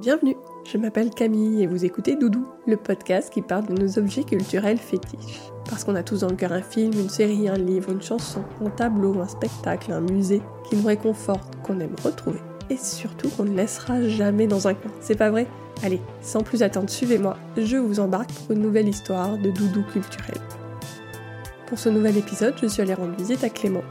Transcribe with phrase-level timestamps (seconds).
[0.00, 4.24] Bienvenue, je m'appelle Camille et vous écoutez Doudou, le podcast qui parle de nos objets
[4.24, 5.42] culturels fétiches.
[5.68, 8.42] Parce qu'on a tous dans le cœur un film, une série, un livre, une chanson,
[8.64, 12.38] un tableau, un spectacle, un musée qui nous réconforte, qu'on aime retrouver
[12.70, 14.90] et surtout qu'on ne laissera jamais dans un coin.
[15.00, 15.46] C'est pas vrai?
[15.82, 20.38] Allez, sans plus attendre, suivez-moi, je vous embarque pour une nouvelle histoire de doudou culturel.
[21.66, 23.84] Pour ce nouvel épisode, je suis allée rendre visite à Clément.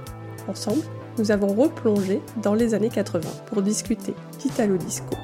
[0.47, 0.81] Ensemble,
[1.19, 5.15] nous avons replongé dans les années 80 pour discuter d'Italo Disco,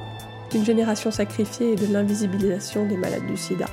[0.52, 3.66] d'une génération sacrifiée et de l'invisibilisation des malades du sida,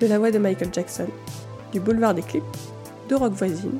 [0.00, 1.06] de la voix de Michael Jackson,
[1.72, 2.44] du boulevard des clips,
[3.08, 3.78] de rock voisine,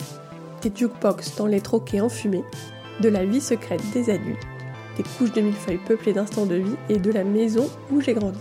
[0.62, 2.44] des jukebox dans les troquets enfumés,
[3.00, 4.46] de la vie secrète des adultes,
[4.96, 8.40] des couches de millefeuilles peuplées d'instants de vie et de la maison où j'ai grandi.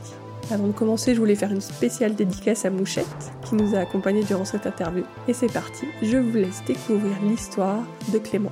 [0.52, 4.23] Avant de commencer, je voulais faire une spéciale dédicace à Mouchette, qui nous a accompagnés
[4.23, 5.03] durant cette interview.
[5.27, 7.81] Et c'est parti, je vous laisse découvrir l'histoire
[8.14, 8.52] de Clément.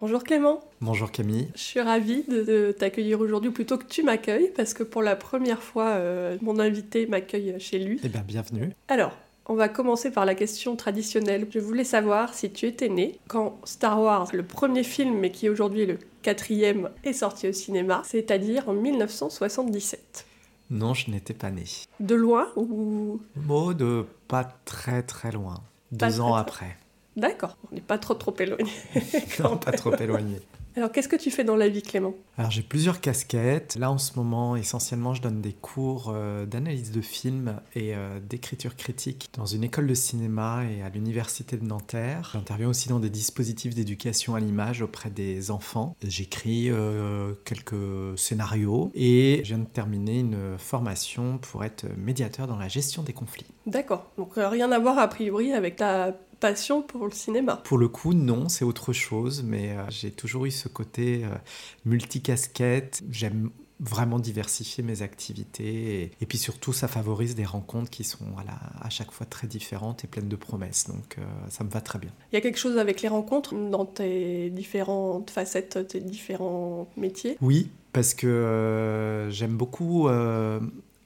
[0.00, 0.60] Bonjour Clément.
[0.80, 1.48] Bonjour Camille.
[1.54, 5.62] Je suis ravie de, t'accueillir aujourd'hui, plutôt que tu m'accueilles, parce que pour la première
[5.62, 8.00] fois, euh, mon invité m'accueille chez lui.
[8.02, 8.72] Eh bien, bienvenue.
[8.88, 9.12] Alors,
[9.44, 11.48] on va commencer par la question traditionnelle.
[11.50, 15.50] Je voulais savoir si tu étais né quand Star Wars, le premier film, mais qui
[15.50, 20.24] aujourd'hui est le quatrième, est sorti au cinéma, c'est-à-dire en 1977.
[20.70, 21.64] Non, je n'étais pas né.
[21.98, 23.20] De loin ou?
[23.36, 25.56] Mot de pas très très loin.
[25.92, 26.78] Deux ans après.
[27.20, 28.72] D'accord, on n'est pas trop trop éloigné.
[29.40, 30.40] non, pas trop éloigné.
[30.76, 32.14] Alors, qu'est-ce que tu fais dans la vie, Clément?
[32.38, 33.76] Alors, j'ai plusieurs casquettes.
[33.76, 38.20] Là, en ce moment, essentiellement, je donne des cours euh, d'analyse de films et euh,
[38.20, 42.30] d'écriture critique dans une école de cinéma et à l'université de Nanterre.
[42.32, 45.96] J'interviens aussi dans des dispositifs d'éducation à l'image auprès des enfants.
[46.02, 52.56] J'écris euh, quelques scénarios et je viens de terminer une formation pour être médiateur dans
[52.56, 53.46] la gestion des conflits.
[53.66, 54.12] D'accord.
[54.16, 58.14] Donc, rien à voir a priori avec ta passion pour le cinéma Pour le coup,
[58.14, 61.28] non, c'est autre chose, mais euh, j'ai toujours eu ce côté euh,
[61.84, 63.02] multicasquette.
[63.10, 68.26] J'aime vraiment diversifier mes activités et, puis surtout ça favorise des rencontres qui sont
[68.78, 71.98] à, chaque fois très différentes et pleines de promesses donc euh, ça me va très
[71.98, 72.10] bien.
[72.30, 77.38] Il y a quelque chose avec les rencontres dans tes différentes facettes, tes différents métiers?
[77.40, 80.08] Oui, parce que j'aime beaucoup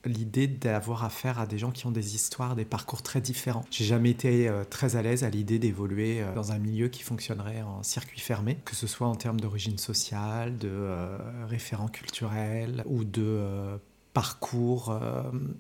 [0.07, 3.65] l'idée d'avoir affaire à des gens qui ont des histoires, des parcours très différents.
[3.71, 7.03] J'ai jamais été euh, très à l'aise à l'idée d'évoluer euh, dans un milieu qui
[7.03, 12.83] fonctionnerait en circuit fermé, que ce soit en termes d'origine sociale, de euh, référents culturels
[12.87, 13.79] ou de
[14.13, 14.97] parcours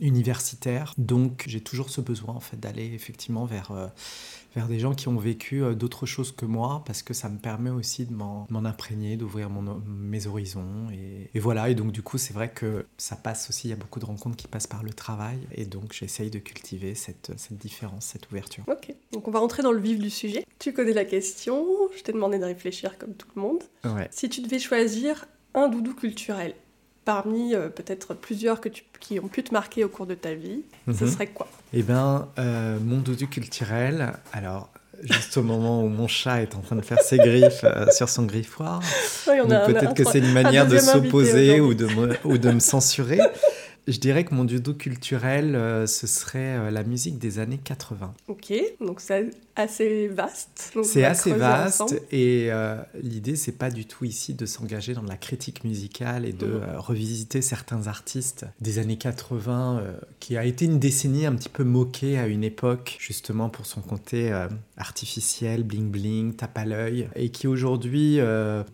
[0.00, 0.94] universitaire.
[0.96, 3.72] Donc j'ai toujours ce besoin en d'aller effectivement vers
[4.54, 7.38] vers des gens qui ont vécu euh, d'autres choses que moi, parce que ça me
[7.38, 9.50] permet aussi de m'en imprégner, d'ouvrir
[9.86, 10.88] mes horizons.
[10.92, 13.76] Et, voilà, et donc du coup, c'est vrai que ça passe aussi, il y a
[13.76, 17.58] beaucoup de rencontres qui passent par le travail, et donc j'essaye de cultiver cette, cette
[17.58, 18.64] différence, cette ouverture.
[18.68, 20.44] Ok, donc on va rentrer dans le vif du sujet.
[20.58, 21.66] Tu connais la question,
[21.96, 23.62] je t'ai demandé de réfléchir comme tout le monde.
[23.84, 24.08] Ouais.
[24.10, 26.54] Si tu devais choisir un doudou culturel,
[27.04, 30.34] parmi euh, peut-être plusieurs que tu, qui ont pu te marquer au cours de ta
[30.34, 31.10] vie, ce mhm.
[31.10, 31.48] serait quoi?
[31.76, 34.70] Eh bien, euh, mon doudou culturel, alors
[35.02, 38.08] juste au moment où mon chat est en train de faire ses griffes euh, sur
[38.08, 38.80] son griffoir,
[39.66, 41.88] peut-être que c'est une manière de s'opposer ou de,
[42.24, 43.18] ou de me censurer.
[43.86, 48.14] Je dirais que mon doudou culturel, euh, ce serait euh, la musique des années 80.
[48.28, 50.72] Ok, donc c'est assez vaste.
[50.82, 55.18] C'est assez vaste et euh, l'idée, c'est pas du tout ici de s'engager dans la
[55.18, 56.76] critique musicale et de mhm.
[56.78, 59.82] revisiter certains artistes des années 80,
[60.18, 63.82] qui a été une décennie un petit peu moquée à une époque, justement pour son
[63.82, 64.32] côté
[64.76, 68.18] artificiel, bling bling, tape à l'œil, et qui aujourd'hui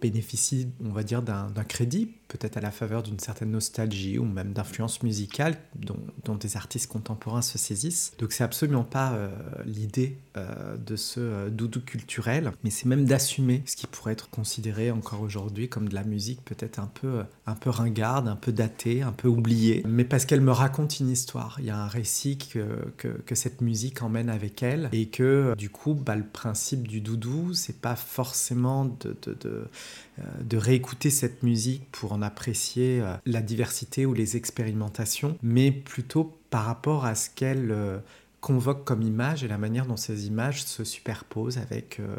[0.00, 4.52] bénéficie, on va dire, d'un crédit peut-être à la faveur d'une certaine nostalgie ou même
[4.52, 5.96] d'influence musicale dont,
[6.36, 8.12] des artistes contemporains se saisissent.
[8.18, 9.28] Donc c'est absolument pas euh,
[9.66, 14.30] l'idée euh, de ce euh, doudou culturel, mais c'est même d'assumer ce qui pourrait être
[14.30, 18.52] considéré encore aujourd'hui comme de la musique peut-être un peu, un peu ringarde, un peu
[18.52, 21.56] datée, un peu oubliée, mais parce qu'elle me raconte une histoire.
[21.58, 25.70] Il y a un récit que, que, cette musique emmène avec elle et que du
[25.70, 29.68] coup, bah, le principe du doudou, c'est pas forcément de,
[30.42, 36.36] de réécouter cette musique pour en apprécier euh, la diversité ou les expérimentations, mais plutôt
[36.50, 37.98] par rapport à ce qu'elle euh,
[38.40, 42.16] convoque comme image et la manière dont ces images se superposent avec, euh,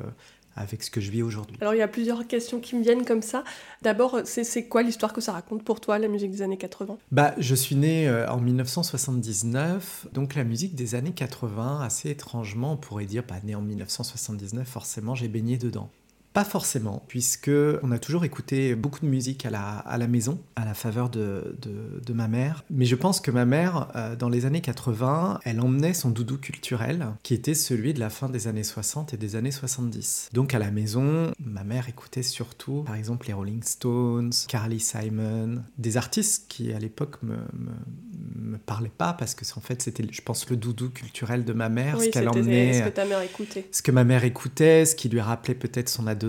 [0.55, 1.57] avec ce que je vis aujourd'hui.
[1.61, 3.43] Alors il y a plusieurs questions qui me viennent comme ça.
[3.81, 7.33] D'abord, c'est quoi l'histoire que ça raconte pour toi, la musique des années 80 bah,
[7.37, 13.05] Je suis né en 1979, donc la musique des années 80, assez étrangement, on pourrait
[13.05, 15.89] dire, pas bah, né en 1979, forcément j'ai baigné dedans
[16.33, 17.51] Pas forcément, puisque
[17.83, 21.09] on a toujours écouté beaucoup de musique à la, à la maison, à la faveur
[21.09, 22.63] de, de, ma mère.
[22.69, 26.37] Mais je pense que ma mère, euh, dans les années 80, elle emmenait son doudou
[26.37, 30.29] culturel, qui était celui de la fin des années 60 et des années 70.
[30.33, 35.63] Donc à la maison, ma mère écoutait surtout, par exemple, les Rolling Stones, Carly Simon,
[35.77, 40.05] des artistes qui à l'époque me, me, me parlaient pas, parce que en fait c'était,
[40.09, 42.79] je pense, le doudou culturel de ma mère, ce qu'elle emmenait.
[42.79, 43.67] Ce que ta mère écoutait.
[43.71, 46.20] Ce que ma mère écoutait, ce qui lui rappelait peut-être son adolescence,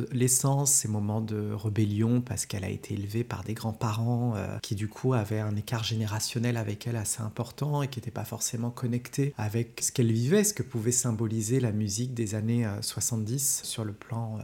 [0.67, 4.89] ses moments de rébellion, parce qu'elle a été élevée par des grands-parents euh, qui du
[4.89, 9.35] coup avaient un écart générationnel avec elle assez important et qui n'étaient pas forcément connectés
[9.39, 13.85] avec ce qu'elle vivait, ce que pouvait symboliser la musique des années 70 euh, sur
[13.85, 14.39] le plan...
[14.39, 14.43] Euh,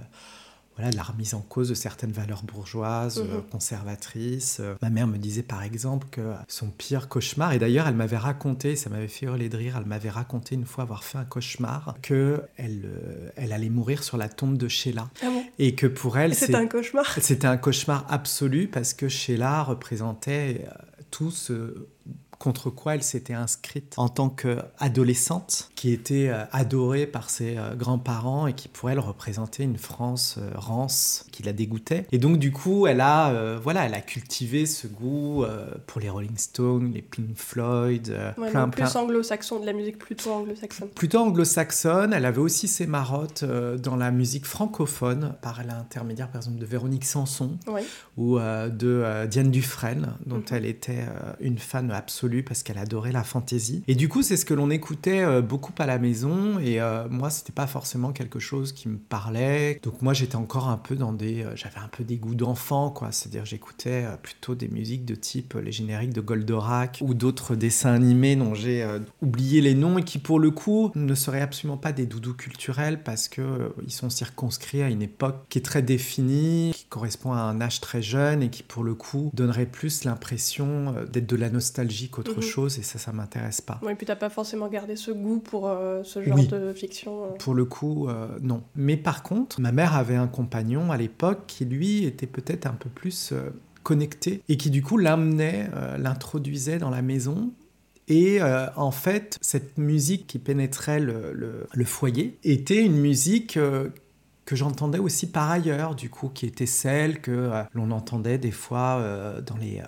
[0.78, 3.42] voilà, de la remise en cause de certaines valeurs bourgeoises, mhm.
[3.50, 4.62] conservatrices.
[4.80, 8.76] Ma mère me disait par exemple que son pire cauchemar, et d'ailleurs elle m'avait raconté,
[8.76, 11.96] ça m'avait fait hurler de rire, elle m'avait raconté une fois avoir fait un cauchemar,
[12.00, 12.88] que elle,
[13.36, 15.10] elle allait mourir sur la tombe de Sheila.
[15.22, 15.42] Ah bon?
[15.58, 16.34] Et que pour elle...
[16.34, 17.18] C'était un cauchemar?
[17.20, 21.88] C'était un cauchemar absolu parce que Sheila représentait euh, tout ce
[22.38, 27.74] contre quoi elle s'était inscrite en tant qu'adolescente, qui était euh, adorée par ses euh,
[27.74, 32.06] grands-parents et qui pour elle représentait une France euh, rance qui la dégoûtait.
[32.12, 35.44] Et donc du coup, elle a, voilà, elle a cultivé ce goût
[35.86, 38.14] pour les Rolling Stones, les Pink Floyd,
[38.50, 40.88] plein, plus anglo-saxon, de la musique plutôt anglo-saxonne.
[40.88, 42.12] Plutôt anglo-saxonne.
[42.12, 47.04] Elle avait aussi ses marottes dans la musique francophone par l'intermédiaire par exemple de Véronique
[47.04, 47.56] Sanson
[48.16, 50.44] ou de Diane Dufresne, dont mhm.
[50.50, 51.04] elle était
[51.40, 53.82] une fan absolue parce qu'elle adorait la fantaisie.
[53.88, 56.58] Et du coup, c'est ce que l'on écoutait euh, beaucoup à la maison.
[56.58, 59.80] Et euh, moi, c'était pas forcément quelque chose qui me parlait.
[59.82, 62.90] Donc moi, j'étais encore un peu dans des, euh, j'avais un peu des goûts d'enfant,
[62.90, 63.12] quoi.
[63.12, 68.36] C'est-à-dire, j'écoutais plutôt des musiques de type les génériques de Goldorak ou d'autres dessins animés
[68.36, 68.86] dont j'ai
[69.22, 73.02] oublié les noms et qui, pour le coup, ne seraient absolument pas des doudous culturels
[73.02, 77.38] parce que ils sont circonscrits à une époque qui est très définie, qui correspond à
[77.38, 81.50] un âge très jeune et qui, pour le coup, donnerait plus l'impression d'être de la
[81.50, 82.42] nostalgie autre mhm.
[82.42, 83.80] chose et ça, ça m'intéresse pas.
[83.82, 87.24] Oui, et puis t'as pas forcément gardé ce goût pour euh, ce genre de fiction.
[87.24, 87.28] Euh.
[87.38, 88.62] Pour le coup, euh, non.
[88.74, 92.72] Mais par contre, ma mère avait un compagnon à l'époque qui lui était peut-être un
[92.72, 93.32] peu plus
[93.82, 97.52] connecté et qui du coup l'amenait, l'introduisait dans la maison
[98.08, 103.58] et en fait, cette musique qui pénétrait le, le, foyer était une musique
[104.44, 109.02] que j'entendais aussi par ailleurs, du coup, qui était celle que l'on entendait des fois
[109.46, 109.82] dans les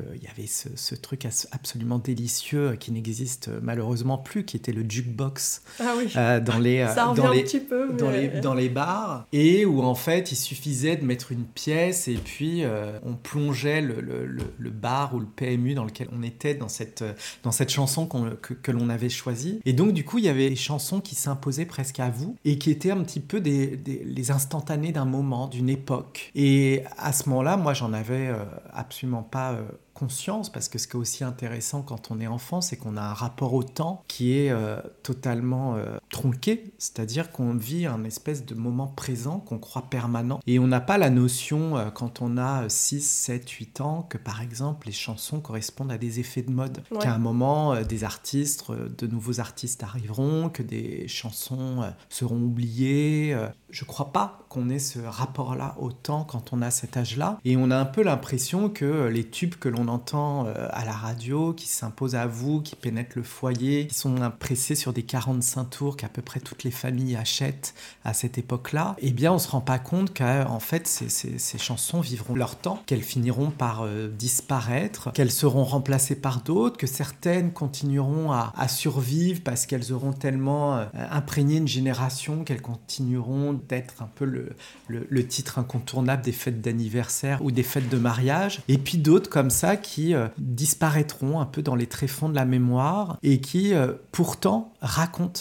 [0.00, 5.62] qu'il y avait ce, truc absolument délicieux qui n'existe malheureusement plus, qui était le jukebox
[5.80, 6.12] ah oui.
[6.16, 9.26] Euh, dans les Ça euh, dans les, un petit peu, dans, les, dans les bars
[9.32, 13.80] et où en fait il suffisait de mettre une pièce et puis euh, on plongeait
[13.80, 14.26] le, le,
[14.58, 17.04] le, bar ou le PMU dans lequel on était dans cette
[17.42, 20.48] dans cette chanson que, que l'on avait choisie et donc du coup il y avait
[20.48, 24.02] des chansons qui s'imposaient presque à vous et qui étaient un petit peu des, des
[24.04, 28.30] les instantanés d'un moment d'une époque et à ce moment-là moi j'en avais
[28.72, 29.58] absolument pas
[29.98, 33.02] conscience, parce que ce qui est aussi intéressant quand on est enfant, c'est qu'on a
[33.02, 38.44] un rapport au temps qui est euh, totalement euh, tronqué, c'est-à-dire qu'on vit un espèce
[38.44, 40.40] de moment présent qu'on croit permanent.
[40.46, 44.18] Et on n'a pas la notion, euh, quand on a 6, 7, 8 ans, que
[44.18, 48.70] par exemple les chansons correspondent à des effets de mode, qu'à un moment des artistes,
[48.70, 53.36] de nouveaux artistes arriveront, que des chansons seront oubliées.
[53.70, 57.38] Je crois pas qu'on ait ce rapport-là au temps quand on a cet âge-là.
[57.44, 60.92] Et on a un peu l'impression que les tubes que l'on entend euh, à la
[60.92, 65.64] radio, qui s'imposent à vous, qui pénètrent le foyer, qui sont impressés sur des 45
[65.64, 67.74] tours qu'à peu près toutes les familles achètent
[68.04, 72.36] à cette époque-là, eh bien on se rend pas compte qu'en fait ces, chansons vivront
[72.36, 78.30] leur temps, qu'elles finiront par euh, disparaître, qu'elles seront remplacées par d'autres, que certaines continueront
[78.32, 84.24] à, survivre parce qu'elles auront tellement euh, imprégné une génération qu'elles continueront d'être un peu
[84.24, 89.50] le, titre incontournable des fêtes d'anniversaire ou des fêtes de mariage, et puis d'autres comme
[89.50, 93.72] ça qui euh, disparaîtront un peu dans les tréfonds de la mémoire et qui
[94.12, 95.40] pourtant racontent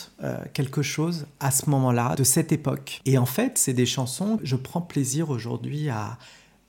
[0.54, 3.02] quelque chose à ce moment-là, de cette époque.
[3.06, 6.18] Et en fait, c'est des chansons, je prends plaisir aujourd'hui à,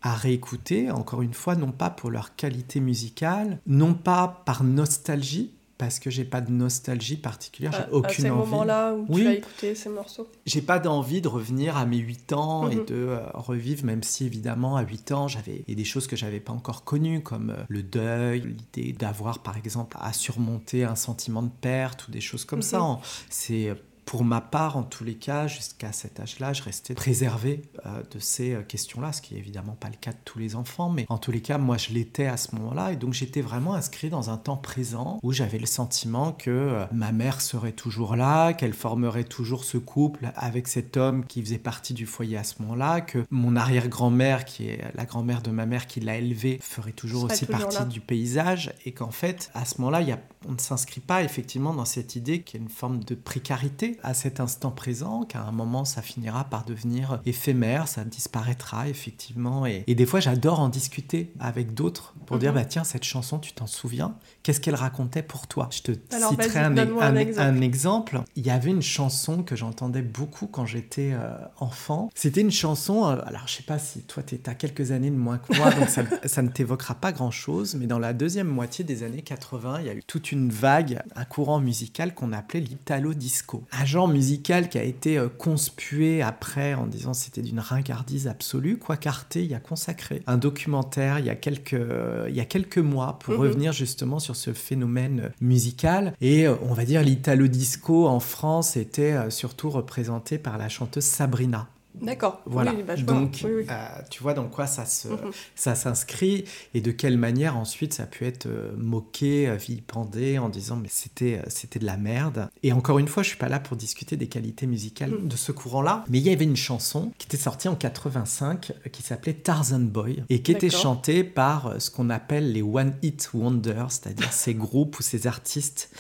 [0.03, 5.53] à réécouter, encore une fois, non pas pour leur qualité musicale, non pas par nostalgie,
[5.79, 9.35] parce que j'ai pas de nostalgie particulière, j'ai aucune à ces moments-là où tu as
[9.35, 12.85] écouté ces morceaux J'ai pas d'envie de revenir à mes 8 ans et mhm.
[12.87, 16.53] de euh, revivre, même si évidemment à 8 ans, j'avais des choses que j'avais pas
[16.53, 21.51] encore connues, comme euh, le deuil, l'idée d'avoir par exemple à surmonter un sentiment de
[21.61, 22.81] perte ou des choses comme ça.
[22.81, 22.99] Mhm.
[23.29, 23.75] C'est
[24.07, 28.21] pour ma part, en tous les cas, jusqu'à cet âge-là, je restais préservé euh, de
[28.21, 31.07] ces euh, questions-là, ce qui est évidemment pas le cas de tous les enfants, mais
[31.09, 34.09] en tous les cas, moi, je l'étais à ce moment-là, et donc j'étais vraiment inscrit
[34.09, 38.53] dans un temps présent où j'avais le sentiment que euh, ma mère serait toujours là,
[38.53, 42.63] qu'elle formerait toujours ce couple avec cet homme qui faisait partie du foyer à ce
[42.63, 46.93] moment-là, que mon arrière-grand-mère, qui est la grand-mère de ma mère qui l'a élevée, ferait
[46.93, 50.03] toujours aussi partie du paysage, et qu'en fait, à ce moment-là,
[50.49, 53.99] on ne s'inscrit pas effectivement dans cette idée qu'il y a une forme de précarité
[54.03, 59.67] à cet instant présent, qu'à un moment ça finira par devenir éphémère, ça disparaîtra effectivement.
[59.67, 62.59] Et, des fois j'adore en discuter avec d'autres pour dire mhm.
[62.59, 64.17] bah tiens cette chanson tu t'en souviens?
[64.43, 65.69] Qu'est-ce qu'elle racontait pour toi?
[65.73, 68.23] Je te citerai un, exemple.
[68.37, 72.11] Il y avait une chanson que j'entendais beaucoup quand j'étais euh, enfant.
[72.15, 75.17] C'était une chanson, euh, alors je sais pas si toi tu as quelques années de
[75.17, 78.85] moins que moi, donc ça, ça ne t'évoquera pas grand-chose, mais dans la deuxième moitié
[78.85, 82.61] des années 80, il y a eu toute une vague, un courant musical qu'on appelait
[82.61, 88.29] l'italo disco genre musical qui a été euh, conspué après en disant c'était d'une ringardise
[88.29, 92.41] absolue, quoi qu'Arte y a consacré un documentaire il y a quelques, euh, il y
[92.41, 93.41] a quelques mois pour mhm.
[93.41, 96.13] revenir justement sur ce phénomène musical.
[96.21, 101.05] Et euh, on va dire l'italo disco en France était surtout représenté par la chanteuse
[101.05, 101.69] Sabrina.
[102.01, 102.43] D'accord.
[102.47, 102.73] Voilà.
[102.73, 103.65] Bah, Donc, euh,
[104.11, 105.31] tu vois dans quoi ça se, mhm.
[105.55, 110.39] ça s'inscrit et de quelle manière ensuite ça a pu être euh, moqué, euh, vilipendé
[110.39, 112.49] en disant mais c'était c'était de la merde.
[112.63, 115.29] Et encore une fois, je suis pas là pour discuter des qualités musicales mhm.
[115.29, 119.03] de ce courant-là, mais il y avait une chanson qui était sortie en 85 qui
[119.03, 123.91] s'appelait Tarzan Boy et qui était chantée par ce qu'on appelle les one hit wonders,
[123.91, 125.91] c'est-à-dire ces groupes ou ces artistes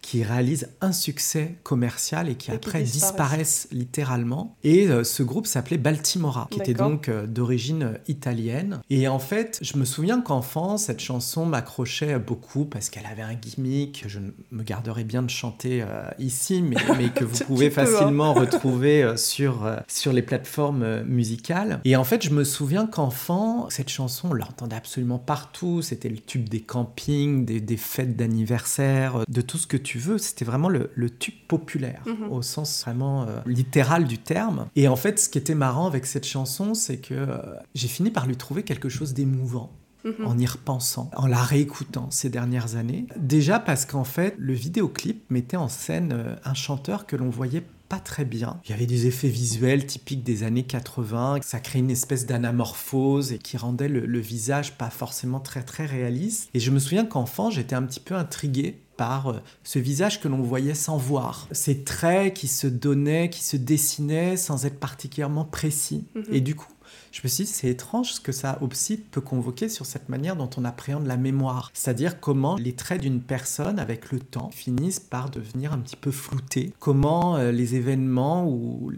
[0.00, 3.68] qui réalisent un succès commercial et qui après disparaissent.
[3.72, 4.56] littéralement.
[4.64, 8.80] Et euh, ce groupe s'appelait Baltimora, qui était donc euh, d'origine euh, italienne.
[8.90, 13.34] Et en fait, je me souviens qu'enfant, cette chanson m'accrochait beaucoup parce qu'elle avait un
[13.34, 15.84] gimmick que je me garderai bien de chanter
[16.18, 17.70] ici, mais, mais, que vous pouvez hein.
[17.70, 21.80] facilement retrouver sur, sur les plateformes musicales.
[21.84, 25.82] Et en fait, je me souviens qu'enfant, cette chanson, on l'entendait absolument partout.
[25.82, 30.18] C'était le tube des campings, des, des fêtes d'anniversaire, de tout ce que tu veux,
[30.18, 32.30] c'était vraiment le, tube populaire, mhm.
[32.30, 34.66] au sens vraiment euh, littéral du terme.
[34.76, 37.38] Et en fait, ce qui était marrant avec cette chanson, c'est que euh,
[37.74, 39.72] j'ai fini par lui trouver quelque chose d'émouvant
[40.04, 40.26] mhm.
[40.26, 43.06] en y repensant, en la réécoutant ces dernières années.
[43.16, 47.62] Déjà parce qu'en fait, le vidéoclip mettait en scène euh, un chanteur que l'on voyait
[47.88, 48.60] pas très bien.
[48.64, 53.32] Il y avait des effets visuels typiques des années 80, ça créait une espèce d'anamorphose
[53.32, 56.50] et qui rendait le, le, visage pas forcément très très réaliste.
[56.54, 60.28] Et je me souviens qu'enfant, j'étais un petit peu intrigué par euh, ce visage que
[60.28, 65.46] l'on voyait sans voir, ces traits qui se donnaient, qui se dessinaient sans être particulièrement
[65.46, 66.04] précis.
[66.14, 66.24] Mhm.
[66.32, 66.68] Et du coup,
[67.12, 70.36] je me suis dit, c'est étrange ce que ça aussi peut convoquer sur cette manière
[70.36, 71.70] dont on appréhende la mémoire.
[71.74, 76.10] C'est-à-dire comment les traits d'une personne, avec le temps, finissent par devenir un petit peu
[76.10, 76.72] floutés.
[76.78, 78.92] Comment euh, les événements ou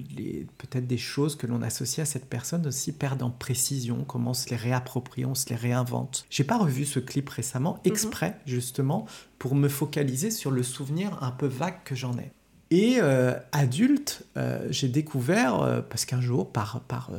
[0.58, 4.04] peut-être des choses que l'on associe à cette personne aussi perdent en précision.
[4.06, 6.26] Comment on se les réapproprie, on se les réinvente.
[6.30, 7.92] J'ai pas revu ce clip récemment, mhm.
[7.92, 9.06] exprès, justement,
[9.38, 12.32] pour me focaliser sur le souvenir un peu vague que j'en ai.
[12.70, 17.10] Et euh, adulte, euh, j'ai découvert, euh, parce qu'un jour, par, par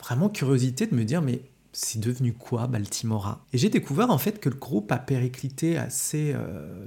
[0.00, 1.40] vraiment curiosité, de me dire, mais
[1.72, 3.44] c'est devenu quoi Baltimora?
[3.52, 6.34] Et j'ai découvert en fait que le groupe a périclité assez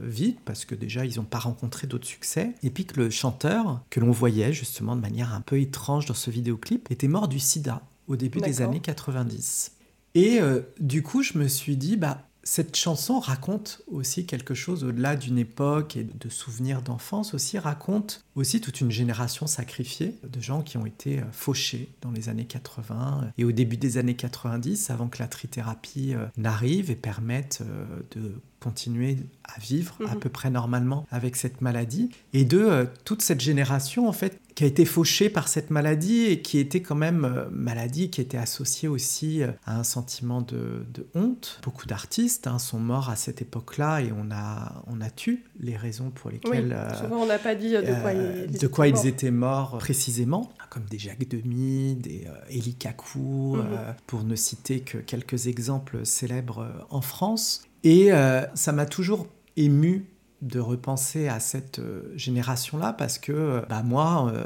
[0.02, 3.82] vite, parce que déjà, ils n'ont pas rencontré d'autres succès, et puis que le chanteur,
[3.90, 7.40] que l'on voyait justement de manière un peu étrange dans ce vidéoclip, était mort du
[7.40, 9.72] sida au début des années 90.
[10.16, 10.40] Et
[10.82, 15.38] du coup, je me suis dit, bah, cette chanson raconte aussi quelque chose au-delà d'une
[15.38, 20.78] époque et de souvenirs d'enfance, aussi raconte aussi toute une génération sacrifiée de gens qui
[20.78, 25.08] ont été euh, fauchés dans les années 80 et au début des années 90 avant
[25.08, 30.20] que la trithérapie euh, n'arrive et permette euh, de continuer à vivre à mhm.
[30.20, 34.68] peu près normalement avec cette maladie et de toute cette génération en fait qui a
[34.68, 38.88] été fauché par cette maladie et qui était quand même euh, maladie qui était associée
[38.88, 41.60] aussi euh, à un sentiment de, honte.
[41.64, 45.78] Beaucoup d'artistes hein, sont morts à cette époque-là et on a, on a tué les
[45.78, 46.68] raisons pour lesquelles...
[46.68, 49.78] Oui, euh, souvent on n'a pas dit de quoi, ils, de quoi ils étaient morts
[49.78, 53.96] précisément, comme des Jacques Demy, des Elie Kakou, mhm.
[54.06, 57.64] pour ne citer que quelques exemples célèbres en France.
[57.84, 58.12] Et
[58.54, 60.12] ça m'a toujours ému
[60.42, 64.46] de repenser à cette euh, génération-là parce que euh, bah, moi, euh,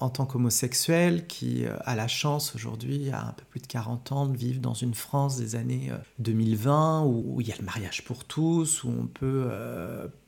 [0.00, 4.26] en tant qu'homosexuel qui a la chance aujourd'hui, à un peu plus de 40 ans,
[4.26, 8.24] de vivre dans une France des années 2020 où, il y a le mariage pour
[8.24, 9.48] tous, où on peut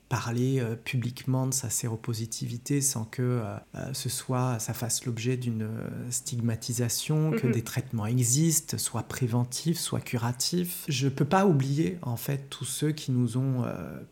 [0.09, 5.37] parler euh, publiquement de sa séropositivité sans que euh, euh, ce soit, ça fasse l'objet
[5.37, 5.69] d'une
[6.11, 10.85] stigmatisation, que des traitements existent, soient préventifs, soient curatifs.
[10.89, 13.65] Je ne peux pas oublier en fait tous ceux qui nous ont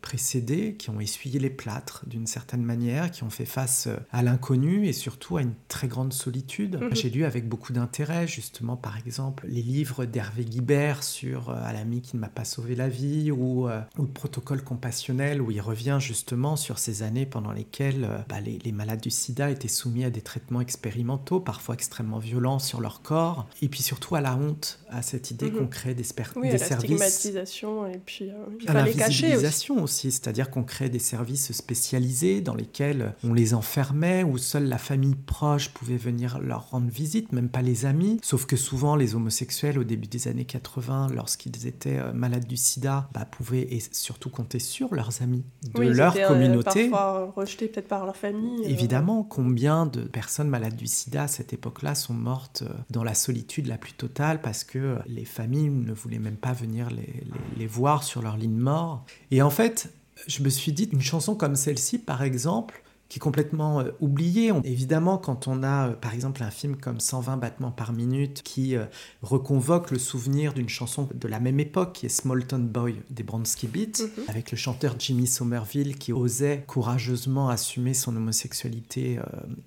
[0.02, 4.86] précédés, qui ont essuyé les plâtres d'une certaine manière, qui ont fait face à l'inconnu
[4.86, 6.78] et surtout à une très grande solitude.
[6.80, 6.94] Mhm.
[6.94, 12.02] J'ai lu avec beaucoup d'intérêt justement par exemple les livres d'Hervé Guibert sur À l'ami
[12.02, 15.85] qui ne m'a pas sauvé la vie ou, ou le protocole compassionnel où il revient
[15.98, 20.10] justement sur ces années pendant lesquelles euh, bah, les, malades du sida étaient soumis à
[20.10, 24.80] des traitements expérimentaux, parfois extrêmement violents sur leur corps, et puis surtout à la honte,
[24.90, 25.58] à cette idée mhm.
[25.58, 26.04] qu'on crée des,
[26.36, 29.72] oui, des à la stigmatisation, et puis euh, il fallait cacher aussi.
[29.72, 34.78] aussi c'est-à-dire qu'on crée des services spécialisés dans lesquels on les enfermait, où seule la
[34.78, 39.14] famille proche pouvait venir leur rendre visite, même pas les amis, sauf que souvent les
[39.14, 43.82] homosexuels au début des années 80, lorsqu'ils étaient euh, malades du sida, bah, pouvaient et
[43.92, 45.44] surtout compter sur leurs amis
[45.78, 46.88] de leur euh, communauté.
[46.88, 48.64] parfois rejetés peut-être par leur famille.
[48.64, 48.68] Euh.
[48.68, 53.14] Évidemment, combien de personnes malades du sida à cette époque-là sont mortes euh, dans la
[53.14, 57.24] solitude la plus totale parce que les familles ne voulaient même pas venir les,
[57.56, 59.04] les voir sur leur ligne mort.
[59.30, 59.92] Et en fait,
[60.26, 64.52] je me suis dit, une chanson comme celle-ci, par exemple, qui est complètement euh, oublié.
[64.64, 68.76] évidemment, quand on a, euh, par exemple, un film comme 120 battements par minute qui
[68.76, 68.84] euh,
[69.22, 73.22] reconvoque le souvenir d'une chanson de la même époque, qui est Small Town Boy des
[73.22, 74.24] Bronski Beats, mhm.
[74.28, 79.18] avec le chanteur Jimmy Somerville qui osait courageusement assumer son homosexualité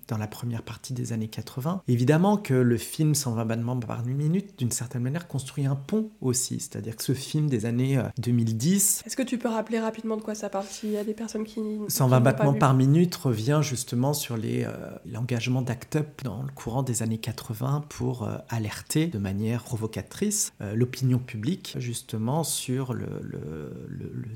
[0.08, 1.82] dans la première partie des années 80.
[1.88, 6.60] Évidemment que le film 120 battements par minute, d'une certaine manière, construit un pont aussi.
[6.60, 9.02] C'est-à-dire que ce film des années 2010...
[9.06, 11.44] Est-ce que tu peux rappeler rapidement de quoi ça parle S'il y a des personnes
[11.44, 11.60] qui...
[11.88, 14.66] 120 battements par minute revient justement sur euh,
[15.06, 20.52] l'engagement d'Act Up dans le courant des années 80 pour euh, alerter de manière provocatrice
[20.60, 23.06] euh, l'opinion publique justement sur le,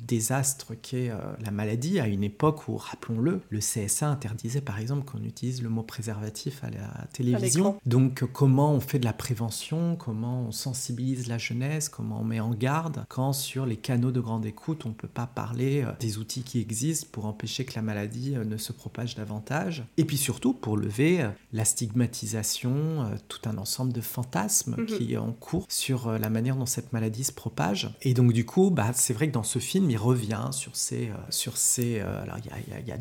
[0.06, 1.10] désastre qu'est
[1.42, 5.70] la maladie à une époque où, rappelons-le, le CSA interdisait par exemple qu'on utilise le
[5.70, 7.78] mot préservatif à la télévision.
[7.86, 12.40] Donc comment on fait de la prévention, comment on sensibilise la jeunesse, comment on met
[12.40, 16.18] en garde quand sur les canaux de grande écoute on ne peut pas parler des
[16.18, 19.82] outils qui existent pour empêcher que la maladie ne se propage davantage.
[19.96, 24.84] Et puis surtout pour lever euh, la stigmatisation, euh, tout un ensemble de fantasmes mhm.
[24.84, 27.88] qui est en cours sur euh, la manière dont cette maladie se propage.
[28.02, 31.10] Et donc du coup, bah, c'est vrai que dans ce film, il revient sur ces...
[31.30, 32.96] sur ces alors il y a, y, a,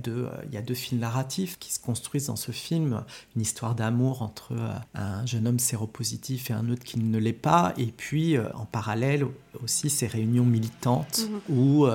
[0.52, 3.04] y a deux films narratifs qui se construisent dans ce film.
[3.36, 4.54] Une histoire d'amour entre
[4.94, 7.74] un jeune homme séropositif et un autre qui ne l'est pas.
[7.78, 9.26] Et puis en parallèle
[9.62, 11.58] aussi ces réunions militantes mhm.
[11.58, 11.88] où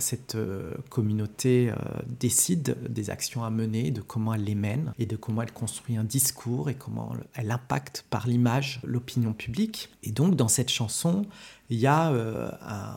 [0.00, 0.36] cette
[0.90, 1.72] communauté
[2.18, 5.96] décide des actions à mener, de comment elle les mène et de comment elle construit
[5.96, 9.90] un discours et comment elle impacte par l'image l'opinion publique.
[10.02, 11.26] Et donc dans cette chanson,
[11.70, 12.50] il y a, euh,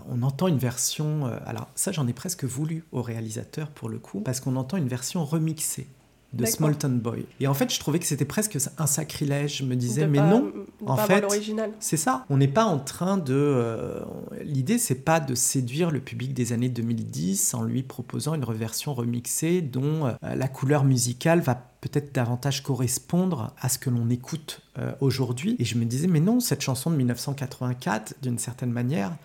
[0.09, 3.99] on entend une version, euh, alors ça j'en ai presque voulu au réalisateur pour le
[3.99, 5.87] coup, parce qu'on entend une version remixée
[6.33, 7.25] de Smolton Boy.
[7.39, 9.57] Et en fait, je trouvais que c'était presque un sacrilège.
[9.57, 10.51] Je me disais, mais non,
[10.85, 11.25] en fait,
[11.79, 12.25] c'est ça.
[12.29, 13.33] On n'est pas en train de.
[13.33, 14.01] Euh,
[14.43, 18.93] l'idée, c'est pas de séduire le public des années 2010 en lui proposant une reversion
[18.93, 24.61] remixée dont euh, la couleur musicale va peut-être davantage correspondre à ce que l'on écoute
[24.77, 25.55] euh, aujourd'hui.
[25.59, 29.15] Et je me disais, mais non, cette chanson de 1984, d'une certaine manière,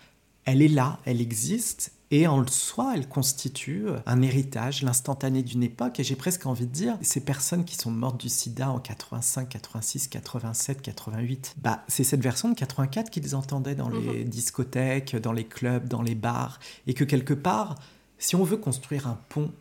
[0.45, 5.99] elle est là, elle existe, et en soi, elle constitue un héritage, l'instantané d'une époque.
[5.99, 9.49] Et j'ai presque envie de dire, ces personnes qui sont mortes du sida en 85,
[9.49, 14.29] 86, 87, 88, bah, c'est cette version de 84 qu'ils entendaient dans les mhm.
[14.29, 16.59] discothèques, dans les clubs, dans les bars.
[16.87, 17.75] Et que quelque part,
[18.17, 19.51] si on veut construire un pont,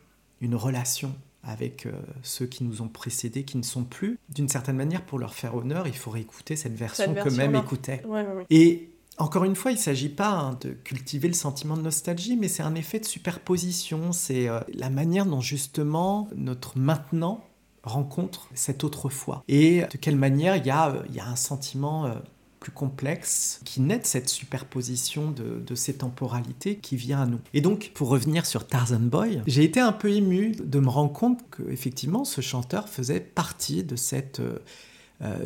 [0.40, 1.12] une relation
[1.42, 5.18] avec euh, ceux qui nous ont précédés, qui ne sont plus, d'une certaine manière, pour
[5.18, 8.02] leur faire honneur, il faut réécouter cette version, que même écoutait.
[8.48, 12.36] Et encore une fois, il ne s'agit pas hein, de cultiver le sentiment de nostalgie,
[12.36, 17.44] mais c'est un effet de superposition, c'est euh, la manière dont justement notre maintenant
[17.84, 19.44] rencontre cette autrefois.
[19.46, 22.14] Et de quelle manière il y a, euh, un sentiment euh,
[22.58, 27.40] plus complexe qui naît de cette superposition de, ces temporalités qui vient à nous.
[27.52, 31.12] Et donc, pour revenir sur Tarzan Boy, j'ai été un peu ému de me rendre
[31.12, 34.40] compte que effectivement ce chanteur faisait partie de cette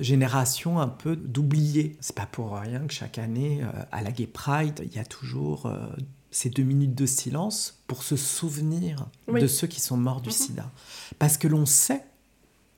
[0.01, 1.97] génération un peu d'oubliés.
[2.01, 5.05] C'est pas pour rien que chaque année, euh, à la Gay Pride, il y a
[5.05, 5.87] toujours euh,
[6.31, 10.35] ces deux minutes de silence pour se souvenir de ceux qui sont morts du mhm.
[10.35, 10.71] sida.
[11.19, 12.05] Parce que l'on sait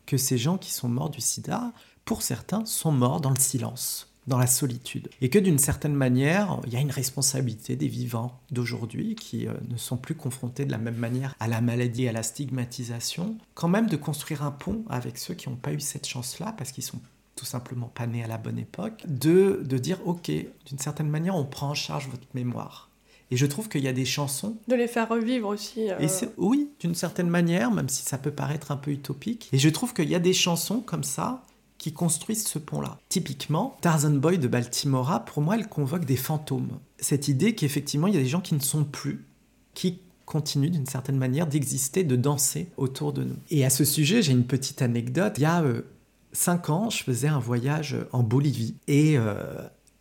[0.06, 1.72] que ces gens qui sont morts du sida,
[2.04, 5.08] pour certains, sont morts dans le silence dans la solitude.
[5.20, 9.54] Et que d'une certaine manière, il y a une responsabilité des vivants d'aujourd'hui qui euh,
[9.68, 13.68] ne sont plus confrontés de la même manière à la maladie, à la stigmatisation, quand
[13.68, 16.84] même de construire un pont avec ceux qui n'ont pas eu cette chance-là parce qu'ils
[16.84, 17.00] sont
[17.36, 20.30] tout simplement pas nés à la bonne époque, de, de dire ok,
[20.66, 22.90] d'une certaine manière, on prend en charge votre mémoire.
[23.30, 24.56] Et je trouve qu'il y a des chansons.
[24.66, 25.82] De les faire revivre aussi.
[25.82, 26.06] Et
[26.36, 29.48] oui, d'une certaine manière, même si ça peut paraître un peu utopique.
[29.52, 31.44] Et je trouve qu'il y a des chansons comme ça
[31.80, 32.98] qui construisent ce pont-là.
[33.08, 36.78] Typiquement, Tarzan Boy de Baltimora, pour moi, elle convoque des fantômes.
[36.98, 39.24] Cette idée qu'effectivement, il y a des gens qui ne sont plus,
[39.72, 43.36] qui continuent d'une certaine manière d'exister, de danser autour de nous.
[43.48, 45.32] Et à ce sujet, j'ai une petite anecdote.
[45.38, 45.86] Il y a euh,
[46.32, 49.42] cinq ans, je faisais un voyage en Bolivie et euh,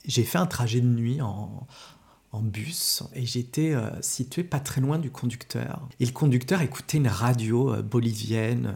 [0.06, 1.66] j'ai fait un trajet de nuit en,
[2.42, 5.88] bus et j'étais euh, situé pas très loin du conducteur.
[6.02, 8.76] Et le conducteur écoutait une radio bolivienne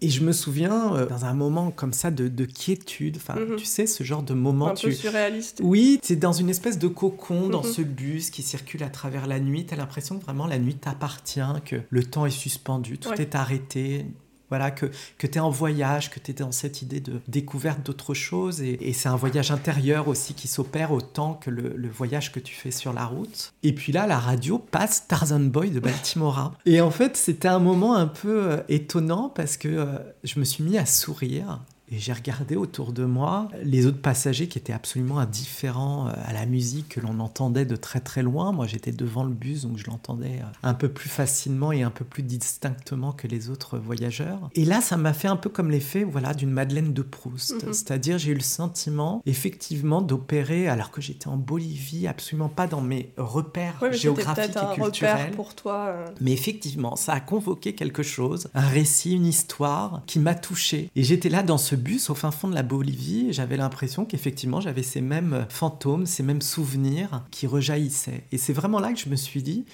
[0.00, 3.56] et je me souviens, euh, dans un moment comme ça de, quiétude, enfin, mhm.
[3.56, 4.68] tu sais, ce genre de moment.
[4.68, 5.60] Un peu surréaliste.
[5.62, 7.72] Oui, c'est dans une espèce de cocon, dans mhm.
[7.72, 9.66] ce bus qui circule à travers la nuit.
[9.66, 13.34] Tu as l'impression que vraiment la nuit t'appartient, que le temps est suspendu, tout est
[13.34, 14.06] arrêté.
[14.48, 14.86] Voilà, que,
[15.18, 18.60] que tu es en voyage, que tu es dans cette idée de découverte d'autres choses.
[18.62, 22.70] Et, c'est un voyage intérieur aussi qui s'opère autant que le, voyage que tu fais
[22.70, 23.52] sur la route.
[23.62, 26.52] Et puis là, la radio passe Tarzan Boy de Baltimora.
[26.66, 29.86] et en fait, c'était un moment un peu euh, étonnant parce que euh,
[30.24, 34.48] je me suis mis à sourire et j'ai regardé autour de moi les autres passagers
[34.48, 38.52] qui étaient absolument indifférents euh, à la musique que l'on entendait de très très loin.
[38.52, 41.90] Moi j'étais devant le bus donc je l'entendais euh, un peu plus facilement et un
[41.90, 44.50] peu plus distinctement que les autres voyageurs.
[44.54, 47.64] Et là ça m'a fait un peu comme l'effet voilà, d'une Madeleine de Proust.
[47.64, 47.72] Mhm.
[47.72, 52.82] C'est-à-dire j'ai eu le sentiment effectivement d'opérer alors que j'étais en Bolivie, absolument pas dans
[52.82, 55.30] mes repères géographiques et culturels.
[55.32, 55.86] pour toi.
[55.88, 56.06] Euh.
[56.20, 60.90] Mais effectivement ça a convoqué quelque chose, un récit, une histoire qui m'a touché.
[60.94, 64.60] Et j'étais là dans ce bus au fin fond de la Bolivie, j'avais l'impression qu'effectivement
[64.60, 68.24] j'avais ces mêmes fantômes, ces mêmes souvenirs qui rejaillissaient.
[68.32, 69.64] Et c'est vraiment là que je me suis dit,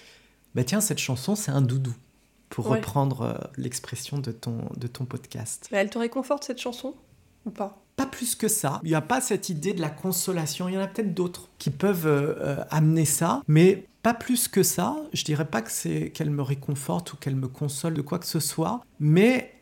[0.55, 1.95] bah tiens, cette chanson, c'est un doudou,
[2.49, 5.69] pour reprendre euh, l'expression de ton, de ton podcast.
[5.73, 6.95] Mais elle te réconforte cette chanson
[7.45, 7.83] ou pas?
[7.97, 8.81] Pas plus que ça.
[8.83, 10.69] Il n'y a pas cette idée de la consolation.
[10.69, 14.49] Il y en a peut-être d'autres qui peuvent euh, euh, amener ça, mais pas plus
[14.49, 14.97] que ça.
[15.13, 18.27] Je dirais pas que c'est qu'elle me réconforte ou qu'elle me console de quoi que
[18.27, 19.54] ce soit, mais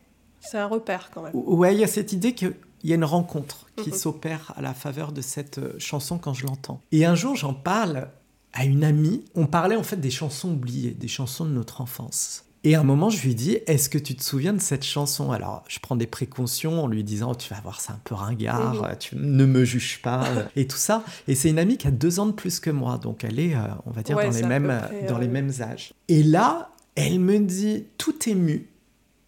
[0.43, 1.33] c'est un repère quand même.
[1.35, 4.75] Ouais, il y a cette idée qu'il y a une rencontre qui s'opère à la
[4.75, 6.81] faveur de cette euh, chanson quand je l'entends.
[6.93, 8.09] Et un jour, j'en parle
[8.53, 9.25] à une amie.
[9.35, 12.45] On parlait en fait des chansons oubliées, des chansons de notre enfance.
[12.65, 15.33] Et à un moment, je lui dis Est-ce que tu te souviens de cette chanson?
[15.33, 18.83] Alors, je prends des précautions en lui disant Tu vas voir, c'est un peu ringard,
[18.83, 18.97] mhm.
[18.99, 21.03] tu ne me juges pas, euh, et tout ça.
[21.27, 23.55] Et c'est une amie qui a deux ans de plus que moi, donc elle est,
[23.55, 25.93] euh, on va dire, dans, les mêmes, dans les mêmes âges.
[26.09, 28.69] Et là, elle me dit, tout émue,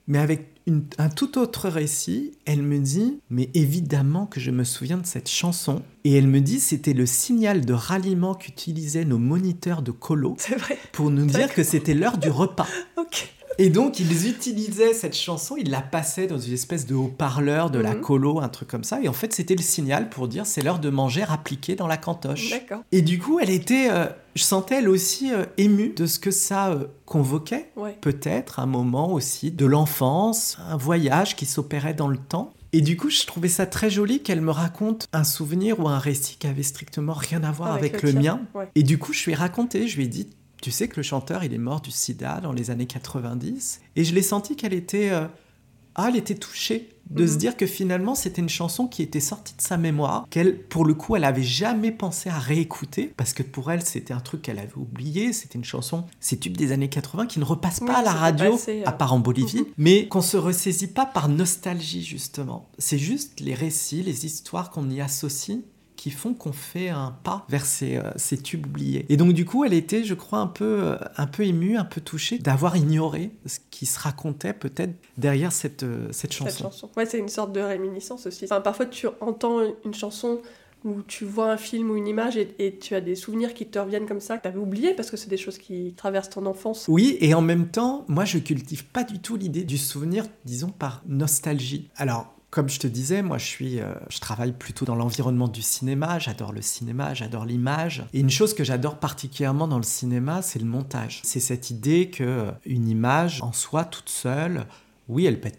[0.07, 4.96] mais avec un tout autre récit, elle me dit, mais évidemment que je me souviens
[4.96, 5.83] de cette chanson.
[6.05, 10.37] Et elle me dit, c'était le signal de ralliement qu'utilisaient nos moniteurs de colo
[10.92, 12.68] pour nous dire que c'était l'heure du repas.
[13.59, 17.79] Et donc, ils utilisaient cette chanson, ils la passaient dans une espèce de haut-parleur de
[17.79, 18.01] la mhm.
[18.01, 19.01] colo, un truc comme ça.
[19.03, 21.97] Et en fait, c'était le signal pour dire c'est l'heure de manger appliqué dans la
[21.97, 22.53] cantoche.
[22.93, 26.31] Et du coup, elle était, euh, je sentais elle aussi euh, émue de ce que
[26.31, 27.71] ça euh, convoquait.
[28.01, 32.53] Peut-être un moment aussi de l'enfance, un voyage qui s'opérait dans le temps.
[32.73, 36.01] Et du coup, je trouvais ça très joli qu'elle me raconte un souvenir ou un
[36.01, 38.40] récit qui avait strictement rien à voir avec, le, mien.
[38.75, 40.29] Et du coup, je lui ai raconté, je lui ai dit,
[40.64, 43.83] tu sais que le chanteur, il est mort du sida dans les années 90.
[43.96, 45.11] Et je l'ai senti qu'elle était...
[45.11, 45.27] Euh,
[45.94, 47.38] ah, elle était touchée de se mhm.
[47.38, 50.94] dire que finalement c'était une chanson qui était sortie de sa mémoire, qu'elle, pour le
[50.94, 54.59] coup, elle avait jamais pensé à réécouter, parce que pour elle c'était un truc qu'elle
[54.59, 58.03] avait oublié, c'était une chanson, ces tubes des années 80 qui ne repassent pas à
[58.03, 59.66] la radio, à part en Bolivie, mhm.
[59.77, 62.70] mais qu'on se ressaisit pas par nostalgie justement.
[62.79, 65.59] C'est juste les récits, les histoires qu'on y associe
[66.05, 69.07] qui font qu'on fait un pas vers ces, euh, ces, tubes oubliés.
[69.09, 71.85] Et donc du coup, elle était, je crois, un peu, euh, un peu émue, un
[71.87, 76.51] peu touchée d'avoir ignoré ce qui se racontait peut-être derrière cette, euh, cette chanson.
[76.51, 76.90] Cette chanson.
[76.99, 78.45] Ouais, c'est une sorte de réminiscence aussi.
[78.45, 80.43] Enfin, parfois, tu entends une chanson
[80.85, 83.79] où tu vois un film ou une image et, tu as des souvenirs qui te
[83.79, 86.45] reviennent comme ça, que tu avais oublié parce que c'est des choses qui traversent ton
[86.45, 86.85] enfance.
[86.87, 90.69] Oui, et en même temps, moi je cultive pas du tout l'idée du souvenir, disons
[90.69, 91.88] par nostalgie.
[91.97, 95.61] Alors, comme je te disais, moi je suis, euh, je travaille plutôt dans l'environnement du
[95.61, 96.21] cinéma.
[96.21, 98.05] J'adore le cinéma, j'adore l'image.
[98.12, 101.21] Et une chose que j'adore particulièrement dans le cinéma, c'est le montage.
[101.25, 104.67] C'est cette idée que euh, une image en soi toute seule,
[105.09, 105.59] oui, elle peut être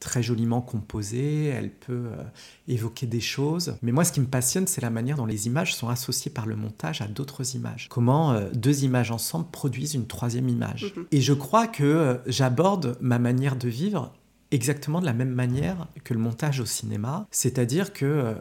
[0.00, 2.24] très joliment composée, elle peut euh,
[2.66, 3.76] évoquer des choses.
[3.80, 6.46] Mais moi, ce qui me passionne, c'est la manière dont les images sont associées par
[6.46, 7.86] le montage à d'autres images.
[7.88, 10.92] Comment deux images ensemble produisent une troisième image.
[10.96, 11.06] Mhm.
[11.12, 14.12] Et je crois que j'aborde ma manière de vivre
[14.52, 18.34] exactement de la même manière que le montage au cinéma, c'est-à-dire que euh,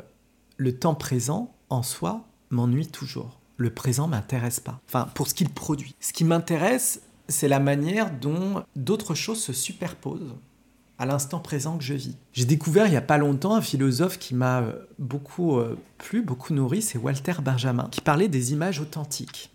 [0.57, 3.39] le temps présent, en soi, m'ennuie toujours.
[3.57, 4.79] Le présent m'intéresse pas.
[4.87, 5.95] Enfin, pour ce qu'il produit.
[5.99, 10.35] Ce qui m'intéresse, c'est la manière dont d'autres choses se superposent
[10.99, 12.15] à l'instant présent que je vis.
[12.31, 16.21] J'ai découvert il y a pas longtemps un philosophe qui m'a euh, beaucoup euh, plu,
[16.21, 19.50] beaucoup nourri, c'est Walter Benjamin, qui parlait des images authentiques.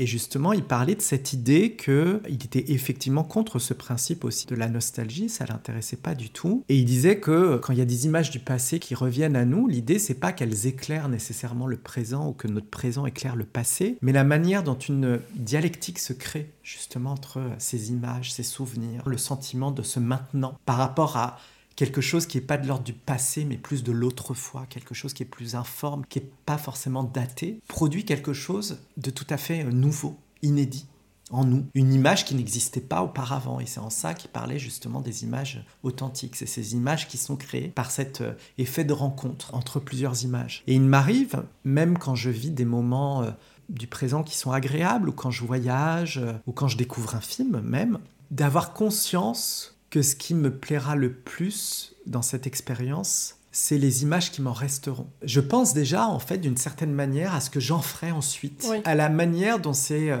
[0.00, 4.54] Et justement, il parlait de cette idée qu'il était effectivement contre ce principe aussi de
[4.54, 6.64] la nostalgie, ça l'intéressait pas du tout.
[6.70, 9.44] Et il disait que quand il y a des images du passé qui reviennent à
[9.44, 13.44] nous, l'idée c'est pas qu'elles éclairent nécessairement le présent ou que notre présent éclaire le
[13.44, 19.02] passé, mais la manière dont une dialectique se crée justement entre ces images, ces souvenirs,
[19.06, 21.36] le sentiment de ce maintenant par rapport à
[21.80, 25.14] quelque chose qui n'est pas de l'ordre du passé, mais plus de l'autrefois, quelque chose
[25.14, 29.38] qui est plus informe, qui n'est pas forcément daté, produit quelque chose de tout à
[29.38, 30.84] fait euh, nouveau, inédit
[31.30, 33.60] en nous, une image qui n'existait pas auparavant.
[33.60, 36.36] Et c'est en ça qu'il parlait justement des images authentiques.
[36.36, 40.62] C'est ces images qui sont créées par cet euh, effet de rencontre entre plusieurs images.
[40.66, 43.30] Et il m'arrive, même quand je vis des moments euh,
[43.70, 47.62] du présent qui sont agréables, ou quand je voyage, ou quand je découvre un film
[47.62, 54.02] même, d'avoir conscience que ce qui me plaira le plus dans cette expérience, c'est les
[54.02, 55.08] images qui m'en resteront.
[55.22, 58.94] Je pense déjà, en fait, d'une certaine manière, à ce que j'en ferai ensuite, à
[58.94, 60.18] la manière dont ces euh,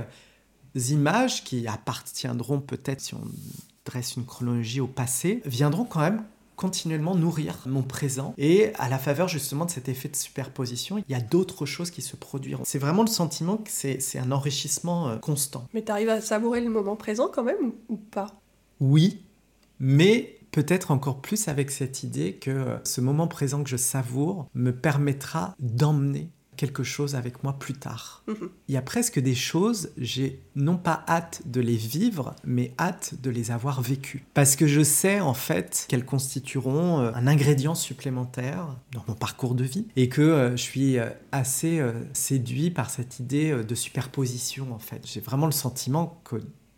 [0.88, 3.22] images, qui appartiendront peut-être, si on
[3.84, 6.24] dresse une chronologie au passé, viendront quand même
[6.56, 8.34] continuellement nourrir mon présent.
[8.36, 11.90] Et à la faveur justement de cet effet de superposition, il y a d'autres choses
[11.90, 12.64] qui se produiront.
[12.66, 15.66] C'est vraiment le sentiment que c'est un enrichissement euh, constant.
[15.72, 18.26] Mais tu arrives à savourer le moment présent quand même ou pas?
[18.78, 19.22] Oui,
[19.80, 24.72] mais peut-être encore plus avec cette idée que ce moment présent que je savoure me
[24.72, 28.22] permettra d'emmener quelque chose avec moi plus tard.
[28.28, 28.50] Mhm.
[28.68, 33.14] Il y a presque des choses, j'ai non pas hâte de les vivre, mais hâte
[33.22, 34.26] de les avoir vécues.
[34.34, 39.54] Parce que je sais en fait qu'elles constitueront euh, un ingrédient supplémentaire dans mon parcours
[39.54, 44.74] de vie et que euh, je suis euh, assez séduit par cette idée de superposition
[44.74, 45.00] en fait.
[45.06, 46.36] J'ai vraiment le sentiment que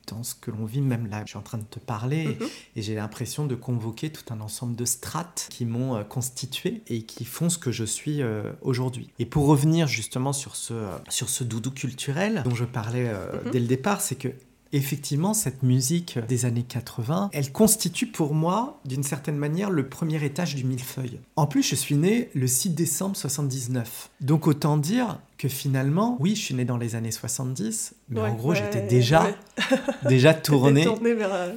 [0.08, 1.22] dans ce que l'on vit même là.
[1.24, 2.48] Je suis en train de te parler mhm.
[2.76, 7.02] et, j'ai l'impression de convoquer tout un ensemble de strates qui m'ont euh, constitué et
[7.02, 9.10] qui font ce que je suis euh, aujourd'hui.
[9.18, 13.50] Et pour revenir justement sur ce, euh, sur ce doudou culturel dont je parlais mhm.
[13.52, 14.28] dès le départ, c'est que
[14.72, 20.24] effectivement, cette musique des années 80, elle constitue pour moi, d'une certaine manière, le premier
[20.24, 21.20] étage du millefeuille.
[21.36, 24.10] En plus, je suis né le 6 décembre 79.
[24.20, 28.34] Donc autant dire que finalement, oui, je suis né dans les années 70, mais en
[28.34, 29.26] gros, j'étais déjà,
[30.08, 30.86] déjà tourné,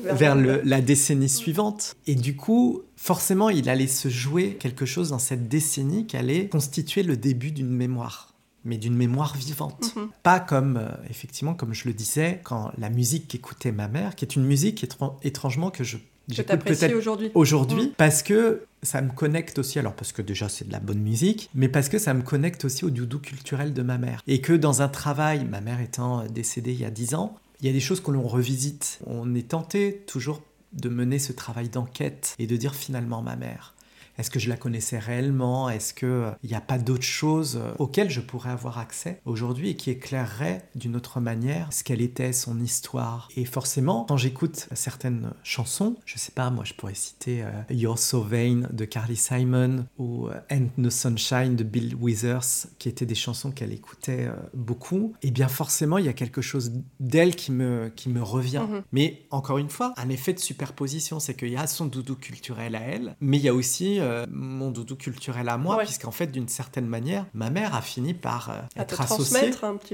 [0.04, 1.96] vers, la décennie suivante.
[2.08, 6.48] Et du coup, forcément, il allait se jouer quelque chose dans cette décennie qui allait
[6.48, 8.35] constituer le début d'une mémoire
[8.66, 9.96] mais d'une mémoire vivante.
[9.96, 10.10] Mhm.
[10.24, 14.26] Pas comme, euh, effectivement, comme je le disais, quand la musique qu'écoutait ma mère, qui
[14.26, 14.86] est une musique
[15.24, 15.98] étrangement que je
[16.28, 17.32] j'écoute peut-être aujourd'hui.
[17.36, 21.00] Aujourd'hui, parce que ça me connecte aussi, alors parce que déjà c'est de la bonne
[21.00, 24.22] musique, mais parce que ça me connecte aussi au doudou culturel de ma mère.
[24.28, 27.68] Et que dans un travail, ma mère étant décédée il y a dix ans, il
[27.68, 29.00] y a des choses que l'on revisite.
[29.06, 30.42] On est tenté toujours
[30.74, 33.75] de mener ce travail d'enquête et de dire finalement ma mère.
[34.18, 35.70] Est-ce que je la connaissais réellement?
[35.70, 36.08] Est-ce qu'il
[36.44, 39.90] n'y euh, a pas d'autres choses euh, auxquelles je pourrais avoir accès aujourd'hui et qui
[39.90, 43.28] éclaireraient d'une autre manière ce qu'elle était, son histoire?
[43.36, 48.00] Et forcément, quand j'écoute certaines chansons, je sais pas, moi je pourrais citer euh, You're
[48.00, 53.16] So Vain de Carly Simon ou And No Sunshine de Bill Withers, qui étaient des
[53.16, 57.52] chansons qu'elle écoutait beaucoup, et eh bien forcément il y a quelque chose d'elle qui
[57.52, 58.66] me, qui me revient.
[58.70, 58.82] Mm-hmm.
[58.92, 62.76] Mais encore une fois, un effet de superposition, c'est qu'il y a son doudou culturel
[62.76, 66.28] à elle, mais il y a aussi euh, mon doudou culturel à moi, puisqu'en fait,
[66.28, 69.52] d'une certaine manière, ma mère a fini par euh, être associée.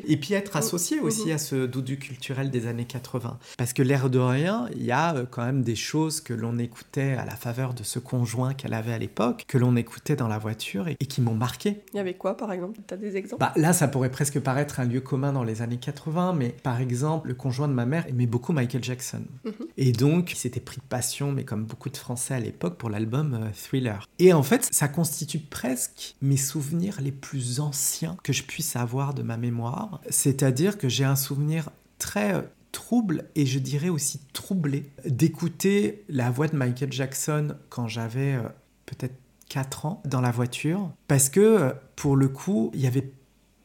[0.07, 0.59] Et puis être mm.
[0.59, 1.33] associée aussi mm-hmm.
[1.33, 3.37] à ce doudou culturel des années 80.
[3.57, 6.57] Parce que l'air de rien, il y a euh, quand même des choses que l'on
[6.57, 10.27] écoutait à la faveur de ce conjoint qu'elle avait à l'époque, que l'on écoutait dans
[10.27, 11.81] la voiture et, qui m'ont marqué.
[11.93, 12.79] Il y avait quoi, par exemple?
[12.87, 13.39] Tu as des exemples?
[13.39, 16.79] Bah, Là, ça pourrait presque paraître un lieu commun dans les années 80, mais par
[16.79, 19.23] exemple, le conjoint de ma mère aimait beaucoup Michael Jackson.
[19.45, 19.51] Mm-hmm.
[19.77, 22.89] Et donc, il s'était pris de passion, mais comme beaucoup de Français à l'époque, pour
[22.89, 24.00] l'album Thriller.
[24.19, 29.13] Et en fait, ça constitue presque mes souvenirs les plus anciens que je puisse avoir
[29.13, 30.01] de ma mémoire.
[30.09, 36.31] C'est-à-dire que j'ai un souvenir très euh, trouble et je dirais aussi troublé d'écouter la
[36.31, 38.43] voix de Michael Jackson quand j'avais euh,
[38.85, 39.15] peut-être
[39.49, 43.11] 4 ans dans la voiture parce que euh, pour le coup, il n'y avait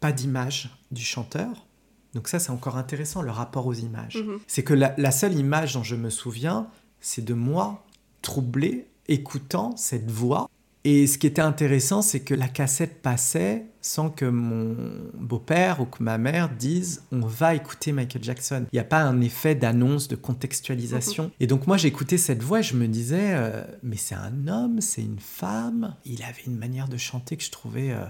[0.01, 1.66] pas d'image du chanteur.
[2.14, 4.16] Donc ça, c'est encore intéressant, le rapport aux images.
[4.16, 4.38] Mm-hmm.
[4.46, 6.68] C'est que la, la, seule image dont je me souviens,
[7.01, 7.85] c'est de moi
[8.22, 10.49] troublé écoutant cette voix.
[10.85, 14.77] Et ce qui était intéressant, c'est que la cassette passait sans que mon
[15.14, 18.66] beau-père ou que ma mère disent on va écouter Michael Jackson.
[18.73, 21.25] Il n'y a pas un effet d'annonce, de contextualisation.
[21.25, 21.31] Mhm.
[21.40, 24.81] Et donc moi j'écoutais cette voix et je me disais euh, mais c'est un homme,
[24.81, 25.97] c'est une femme.
[26.05, 28.05] Il avait une manière de chanter que je trouvais euh,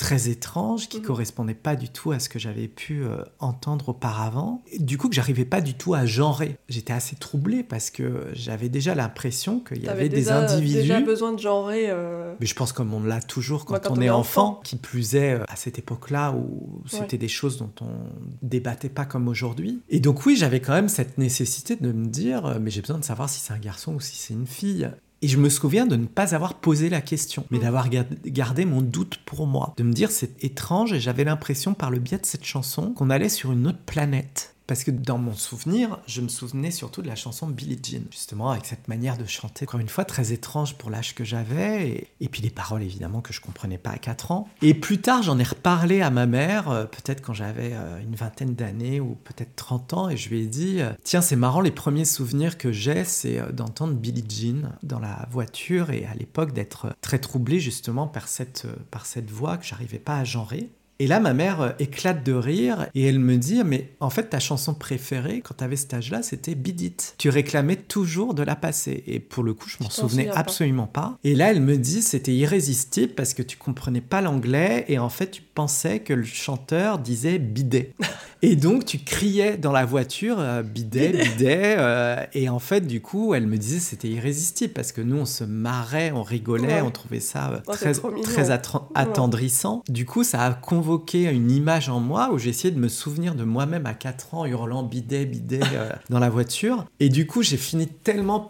[0.00, 1.08] très étrange, qui ne mhm.
[1.08, 4.62] correspondait pas du tout à ce que j'avais pu euh, entendre auparavant.
[4.78, 6.56] du coup, que j'arrivais pas du tout à genrer.
[6.70, 10.80] J'étais assez troublé parce que j'avais déjà l'impression qu'il y avait des individus.
[10.80, 11.90] déjà besoin de genrer.
[11.90, 15.34] Euh, Mais je pense comme on l'a toujours quand, on, est enfant, qui plus est
[15.34, 17.92] euh, à cette époque-là où c'était des choses dont on
[18.40, 19.82] débattait pas comme aujourd'hui.
[19.90, 23.04] Et donc oui, j'avais quand même cette nécessité de me dire, mais j'ai besoin de
[23.04, 24.90] savoir si c'est un garçon ou si c'est une fille.
[25.22, 27.62] Et je me souviens de ne pas avoir posé la question, mais mm.
[27.62, 27.88] d'avoir
[28.24, 31.98] gardé mon doute pour moi, de me dire c'est étrange et j'avais l'impression par le
[31.98, 34.54] biais de cette chanson qu'on allait sur une autre planète.
[34.70, 38.52] Parce que dans mon souvenir, je me souvenais surtout de la chanson Billie Jean, justement
[38.52, 42.28] avec cette manière de chanter, encore une fois très étrange pour l'âge que j'avais, et,
[42.28, 44.46] puis les paroles évidemment que je comprenais pas à 4 ans.
[44.62, 48.14] Et plus tard, j'en ai reparlé à ma mère, euh, peut-être quand j'avais euh, une
[48.14, 51.62] vingtaine d'années ou peut-être 30 ans, et je lui ai dit euh, Tiens, c'est marrant,
[51.62, 56.52] les premiers souvenirs que j'ai, c'est d'entendre Billie Jean dans la voiture, et à l'époque
[56.52, 60.70] d'être très troublé justement par cette, par cette voix que j'arrivais pas à genrer.
[61.00, 64.24] Et là, ma mère euh, éclate de rire et elle me dit Mais en fait,
[64.24, 66.94] ta chanson préférée quand tu avais cet âge-là, c'était Bidit.
[67.16, 69.02] Tu réclamais toujours de la passer.
[69.06, 71.18] Et pour le coup, je m'en souvenais absolument pas.
[71.24, 75.08] Et là, elle me dit C'était irrésistible parce que tu comprenais pas l'anglais et en
[75.08, 77.94] fait, tu pensais que le chanteur disait bidet.
[78.42, 81.74] et donc, tu criais dans la voiture euh, bidet, bidet.
[81.78, 85.26] Euh, et en fait, du coup, elle me disait C'était irrésistible parce que nous, on
[85.26, 89.82] se marrait, on rigolait, on trouvait ça oh, très, très attendrissant.
[89.88, 93.44] Du coup, ça a convoqué une image en moi où j'essayais de me souvenir de
[93.44, 96.86] moi-même à 4 ans hurlant bidet, bidet euh, dans la voiture.
[96.98, 98.48] Et du coup, j'ai fini tellement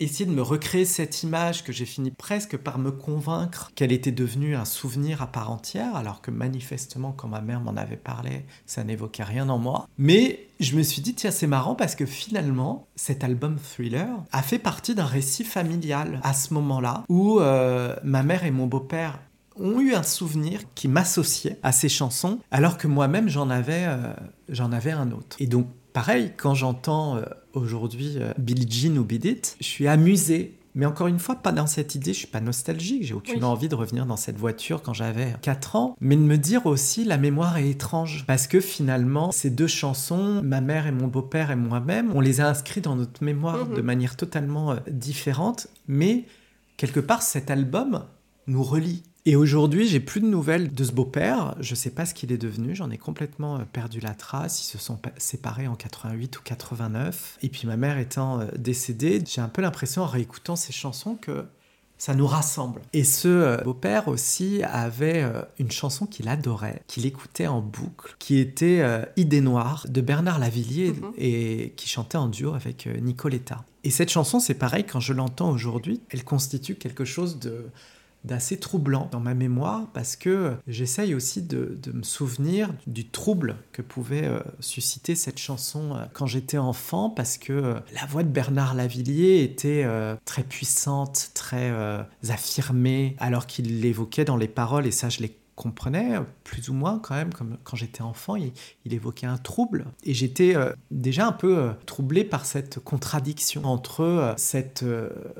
[0.00, 4.12] essayer de me recréer cette image que j'ai fini presque par me convaincre qu'elle était
[4.12, 8.44] devenue un souvenir à part entière, alors que manifestement, quand ma mère m'en avait parlé,
[8.66, 9.88] ça n'évoquait rien en moi.
[9.98, 14.42] Mais je me suis dit, tiens, c'est marrant parce que finalement, cet album Thriller a
[14.42, 19.20] fait partie d'un récit familial à ce moment-là, où euh, ma mère et mon beau-père
[19.60, 24.12] ont eu un souvenir qui m'associait à ces chansons, alors que moi-même j'en avais, euh,
[24.48, 25.36] j'en avais un autre.
[25.40, 27.22] Et donc, pareil, quand j'entends euh,
[27.52, 30.54] aujourd'hui euh, Billie Jean ou Beat je suis amusé.
[30.74, 33.68] Mais encore une fois, pas dans cette idée, je suis pas nostalgique, j'ai aucune envie
[33.68, 37.16] de revenir dans cette voiture quand j'avais 4 ans, mais de me dire aussi la
[37.16, 38.24] mémoire est étrange.
[38.28, 42.40] Parce que finalement, ces deux chansons, ma mère et mon beau-père et moi-même, on les
[42.40, 43.74] a inscrits dans notre mémoire mhm.
[43.74, 46.26] de manière totalement différente, mais
[46.76, 48.04] quelque part, cet album
[48.46, 49.02] nous relie.
[49.28, 51.54] Et aujourd'hui, j'ai plus de nouvelles de ce beau-père.
[51.60, 52.74] Je ne sais pas ce qu'il est devenu.
[52.74, 54.62] J'en ai complètement euh, perdu la trace.
[54.62, 57.36] Ils se sont séparés en 88 ou 89.
[57.42, 61.14] Et puis ma mère étant euh, décédée, j'ai un peu l'impression en réécoutant ces chansons
[61.14, 61.44] que
[61.98, 62.80] ça nous rassemble.
[62.94, 68.38] Et ce euh, beau-père aussi avait une chanson qu'il adorait, qu'il écoutait en boucle, qui
[68.38, 68.82] était
[69.18, 71.12] Idée noire de Bernard Lavillier mhm.
[71.18, 73.62] et qui chantait en duo avec Nicoletta.
[73.84, 77.66] Et cette chanson, c'est pareil, quand je l'entends aujourd'hui, elle constitue quelque chose de
[78.28, 83.82] d'assez troublant dans ma mémoire parce que j'essaye aussi de, me souvenir du trouble que
[83.82, 88.28] pouvait euh, susciter cette chanson euh, quand j'étais enfant parce que euh, la voix de
[88.28, 89.86] Bernard Lavillier était
[90.26, 91.72] très puissante, très
[92.28, 97.00] affirmée alors qu'il l'évoquait dans les paroles et ça je l'ai comprenais plus ou moins
[97.00, 98.52] quand même, comme quand j'étais enfant, il,
[98.94, 99.86] évoquait un trouble.
[100.04, 104.84] Et j'étais euh, déjà un peu euh, troublé par cette contradiction entre euh, cette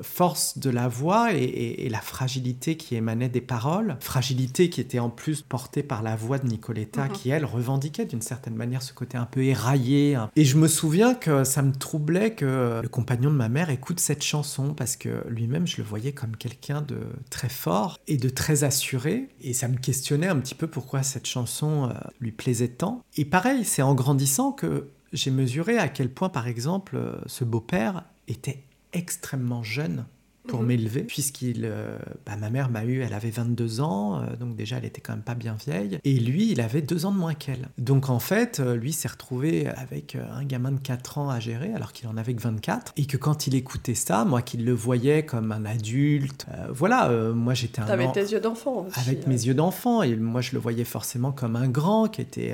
[0.01, 5.09] force de la voix et, la fragilité qui émanait des paroles, fragilité qui était en
[5.09, 7.11] plus portée par la voix de Nicoletta, mhm.
[7.13, 10.15] qui elle revendiquait d'une certaine manière ce côté un peu éraillé.
[10.15, 10.29] Hein.
[10.35, 13.99] Et je me souviens que ça me troublait que le compagnon de ma mère écoute
[13.99, 16.99] cette chanson parce que lui-même je le voyais comme quelqu'un de
[17.31, 19.29] très fort et de très assuré.
[19.41, 23.03] Et ça me questionnait un petit peu pourquoi cette chanson euh, lui plaisait tant.
[23.17, 27.43] Et pareil, c'est en grandissant que j'ai mesuré à quel point, par exemple, euh, ce
[27.43, 30.05] beau-père était extrêmement jeune
[30.49, 30.67] pour mhm.
[30.67, 34.77] m'élever, puisqu'il, euh, bah, ma mère m'a eu, elle avait 22 ans, euh, donc déjà
[34.77, 37.33] elle était quand même pas bien vieille, et lui, il avait deux ans de moins
[37.33, 37.69] qu'elle.
[37.77, 41.73] Donc en fait, euh, lui s'est retrouvé avec un gamin de 4 ans à gérer,
[41.73, 44.73] alors qu'il en avait que 24, et que quand il écoutait ça, moi qui le
[44.73, 47.85] voyais comme un adulte, voilà, moi j'étais un...
[47.85, 48.99] T'avais tes yeux d'enfant aussi.
[48.99, 52.53] Avec mes yeux d'enfant, et moi je le voyais forcément comme un grand qui était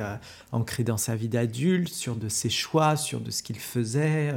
[0.51, 4.33] ancré dans sa vie d'adulte, sûr de ses choix, sûr de ce qu'il faisait,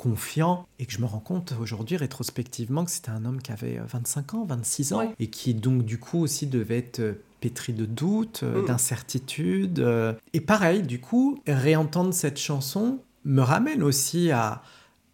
[0.00, 3.78] confiant et que je me rends compte aujourd'hui rétrospectivement que c'était un homme qui avait
[3.86, 7.74] 25 euh, ans, 26 ans et qui donc du coup aussi devait être euh, pétri
[7.74, 8.66] de doutes, euh, mm.
[8.66, 9.86] d'incertitudes.
[10.32, 14.62] Et pareil, du coup, réentendre cette chanson me ramène aussi à,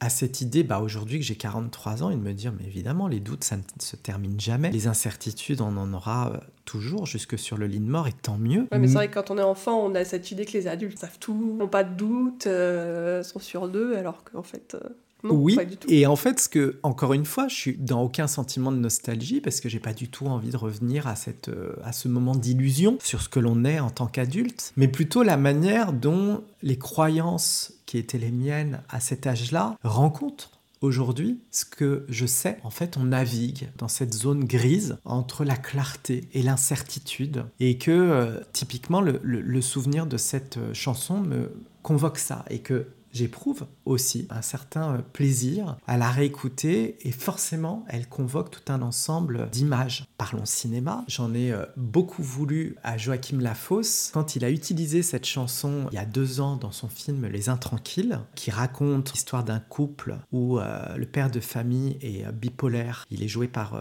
[0.00, 3.08] à cette idée, bah aujourd'hui que j'ai 43 ans, et de me dire, mais évidemment,
[3.08, 4.70] les doutes, ça ne se termine jamais.
[4.70, 8.36] Les incertitudes, on en aura euh, toujours jusque sur le lit de mort, et tant
[8.36, 8.66] mieux.
[8.72, 10.98] mais c'est vrai que quand on est enfant, on a cette idée que les adultes
[10.98, 14.76] savent tout, n'ont pas de doute, euh, sont sûrs d'eux, alors qu'en fait...
[14.82, 14.88] Euh,
[15.24, 18.76] oui, et en fait, ce que, encore une fois, je suis dans aucun sentiment de
[18.76, 22.08] nostalgie parce que j'ai pas du tout envie de revenir à, cette, euh, à ce
[22.08, 26.44] moment d'illusion sur ce que l'on est en tant qu'adulte, mais plutôt la manière dont
[26.62, 32.58] les croyances qui étaient les miennes à cet âge-là rencontrent Aujourd'hui, ce que je sais,
[32.62, 37.90] en fait, on navigue dans cette zone grise entre la clarté et l'incertitude, et que
[37.90, 41.50] euh, typiquement le, souvenir de cette euh, chanson me
[41.82, 47.84] convoque ça, et que j'éprouve aussi un certain euh, plaisir à la réécouter et forcément
[47.88, 50.04] elle convoque tout un ensemble d'images.
[50.18, 55.26] Parlons cinéma, j'en ai euh, beaucoup voulu à Joachim Lafosse quand il a utilisé cette
[55.26, 59.60] chanson il y a deux ans dans son film Les Intranquilles qui raconte l'histoire d'un
[59.60, 63.06] couple où euh, le père de famille est bipolaire.
[63.10, 63.80] Il est joué par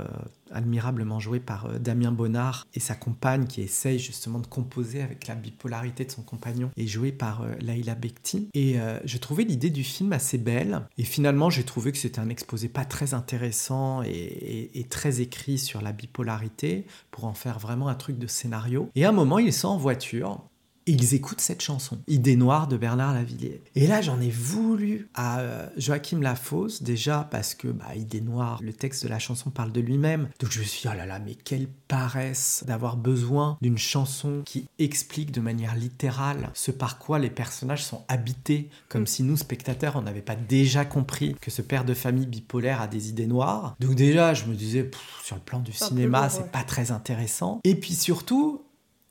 [0.52, 5.28] admirablement joué par euh, Damien Bonnard et sa compagne qui essaye justement de composer avec
[5.28, 8.50] la bipolarité de son compagnon et joué par euh, Laila Bekti.
[8.54, 12.20] Et euh, je trouvais l'idée du film assez belle et finalement j'ai trouvé que c'était
[12.20, 17.88] un exposé pas très intéressant et, très écrit sur la bipolarité pour en faire vraiment
[17.88, 18.90] un truc de scénario.
[18.96, 20.42] Et à un moment il sont en voiture
[20.88, 23.64] ils écoutent cette chanson, Idée noire de Bernard Lavillier.
[23.76, 28.60] Et là, j'en ai voulu à euh, Joachim Lafosse, déjà parce que bah, Idée noire,
[28.62, 30.30] le texte de la chanson parle de lui-même.
[30.40, 34.44] Donc je me suis dit, oh là là, mais quelle paresse d'avoir besoin d'une chanson
[34.46, 39.08] qui explique de manière littérale ce par quoi les personnages sont habités, comme mm.
[39.08, 42.88] si nous, spectateurs, on n'avait pas déjà compris que ce père de famille bipolaire a
[42.88, 43.76] des idées noires.
[43.80, 44.90] Donc déjà, je me disais,
[45.24, 47.60] sur le plan du cinéma, c'est pas très intéressant.
[47.64, 48.64] Et puis surtout,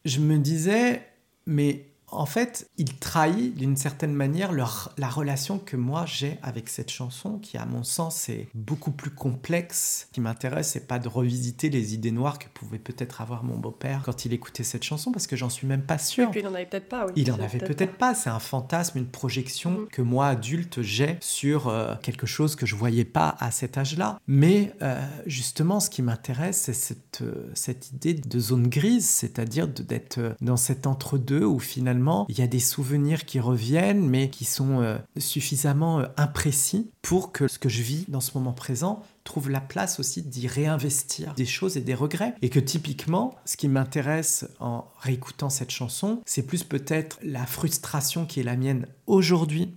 [0.05, 1.03] je me disais,
[1.47, 6.91] mais en fait, il trahit d'une certaine manière la relation que moi j'ai avec cette
[6.91, 10.07] chanson, qui à mon sens est beaucoup plus complexe.
[10.09, 13.57] Ce qui m'intéresse, c'est pas de revisiter les idées noires que pouvait peut-être avoir mon
[13.57, 16.29] beau-père quand il écoutait cette chanson, parce que j'en suis même pas sûr.
[16.29, 17.07] Et puis il en avait peut-être pas.
[17.07, 18.15] Oui, il en avait peut-être pas.
[18.15, 19.87] C'est un fantasme, une projection mm.
[19.89, 24.21] que moi adulte j'ai sur euh, quelque chose que je voyais pas à cet âge-là.
[24.27, 29.69] Mais euh, justement, ce qui m'intéresse, c'est cette, euh, cette idée de zone grise, c'est-à-dire
[29.69, 34.45] d'être dans cet entre-deux où finalement il y a des souvenirs qui reviennent, mais qui
[34.45, 39.03] sont euh, suffisamment euh, imprécis pour que ce que je vis dans ce moment présent
[39.25, 42.35] trouve la place aussi d'y réinvestir des choses et des regrets.
[42.43, 48.27] Et que typiquement, ce qui m'intéresse en réécoutant cette chanson, c'est plus peut-être la frustration
[48.27, 49.75] qui est la mienne aujourd'hui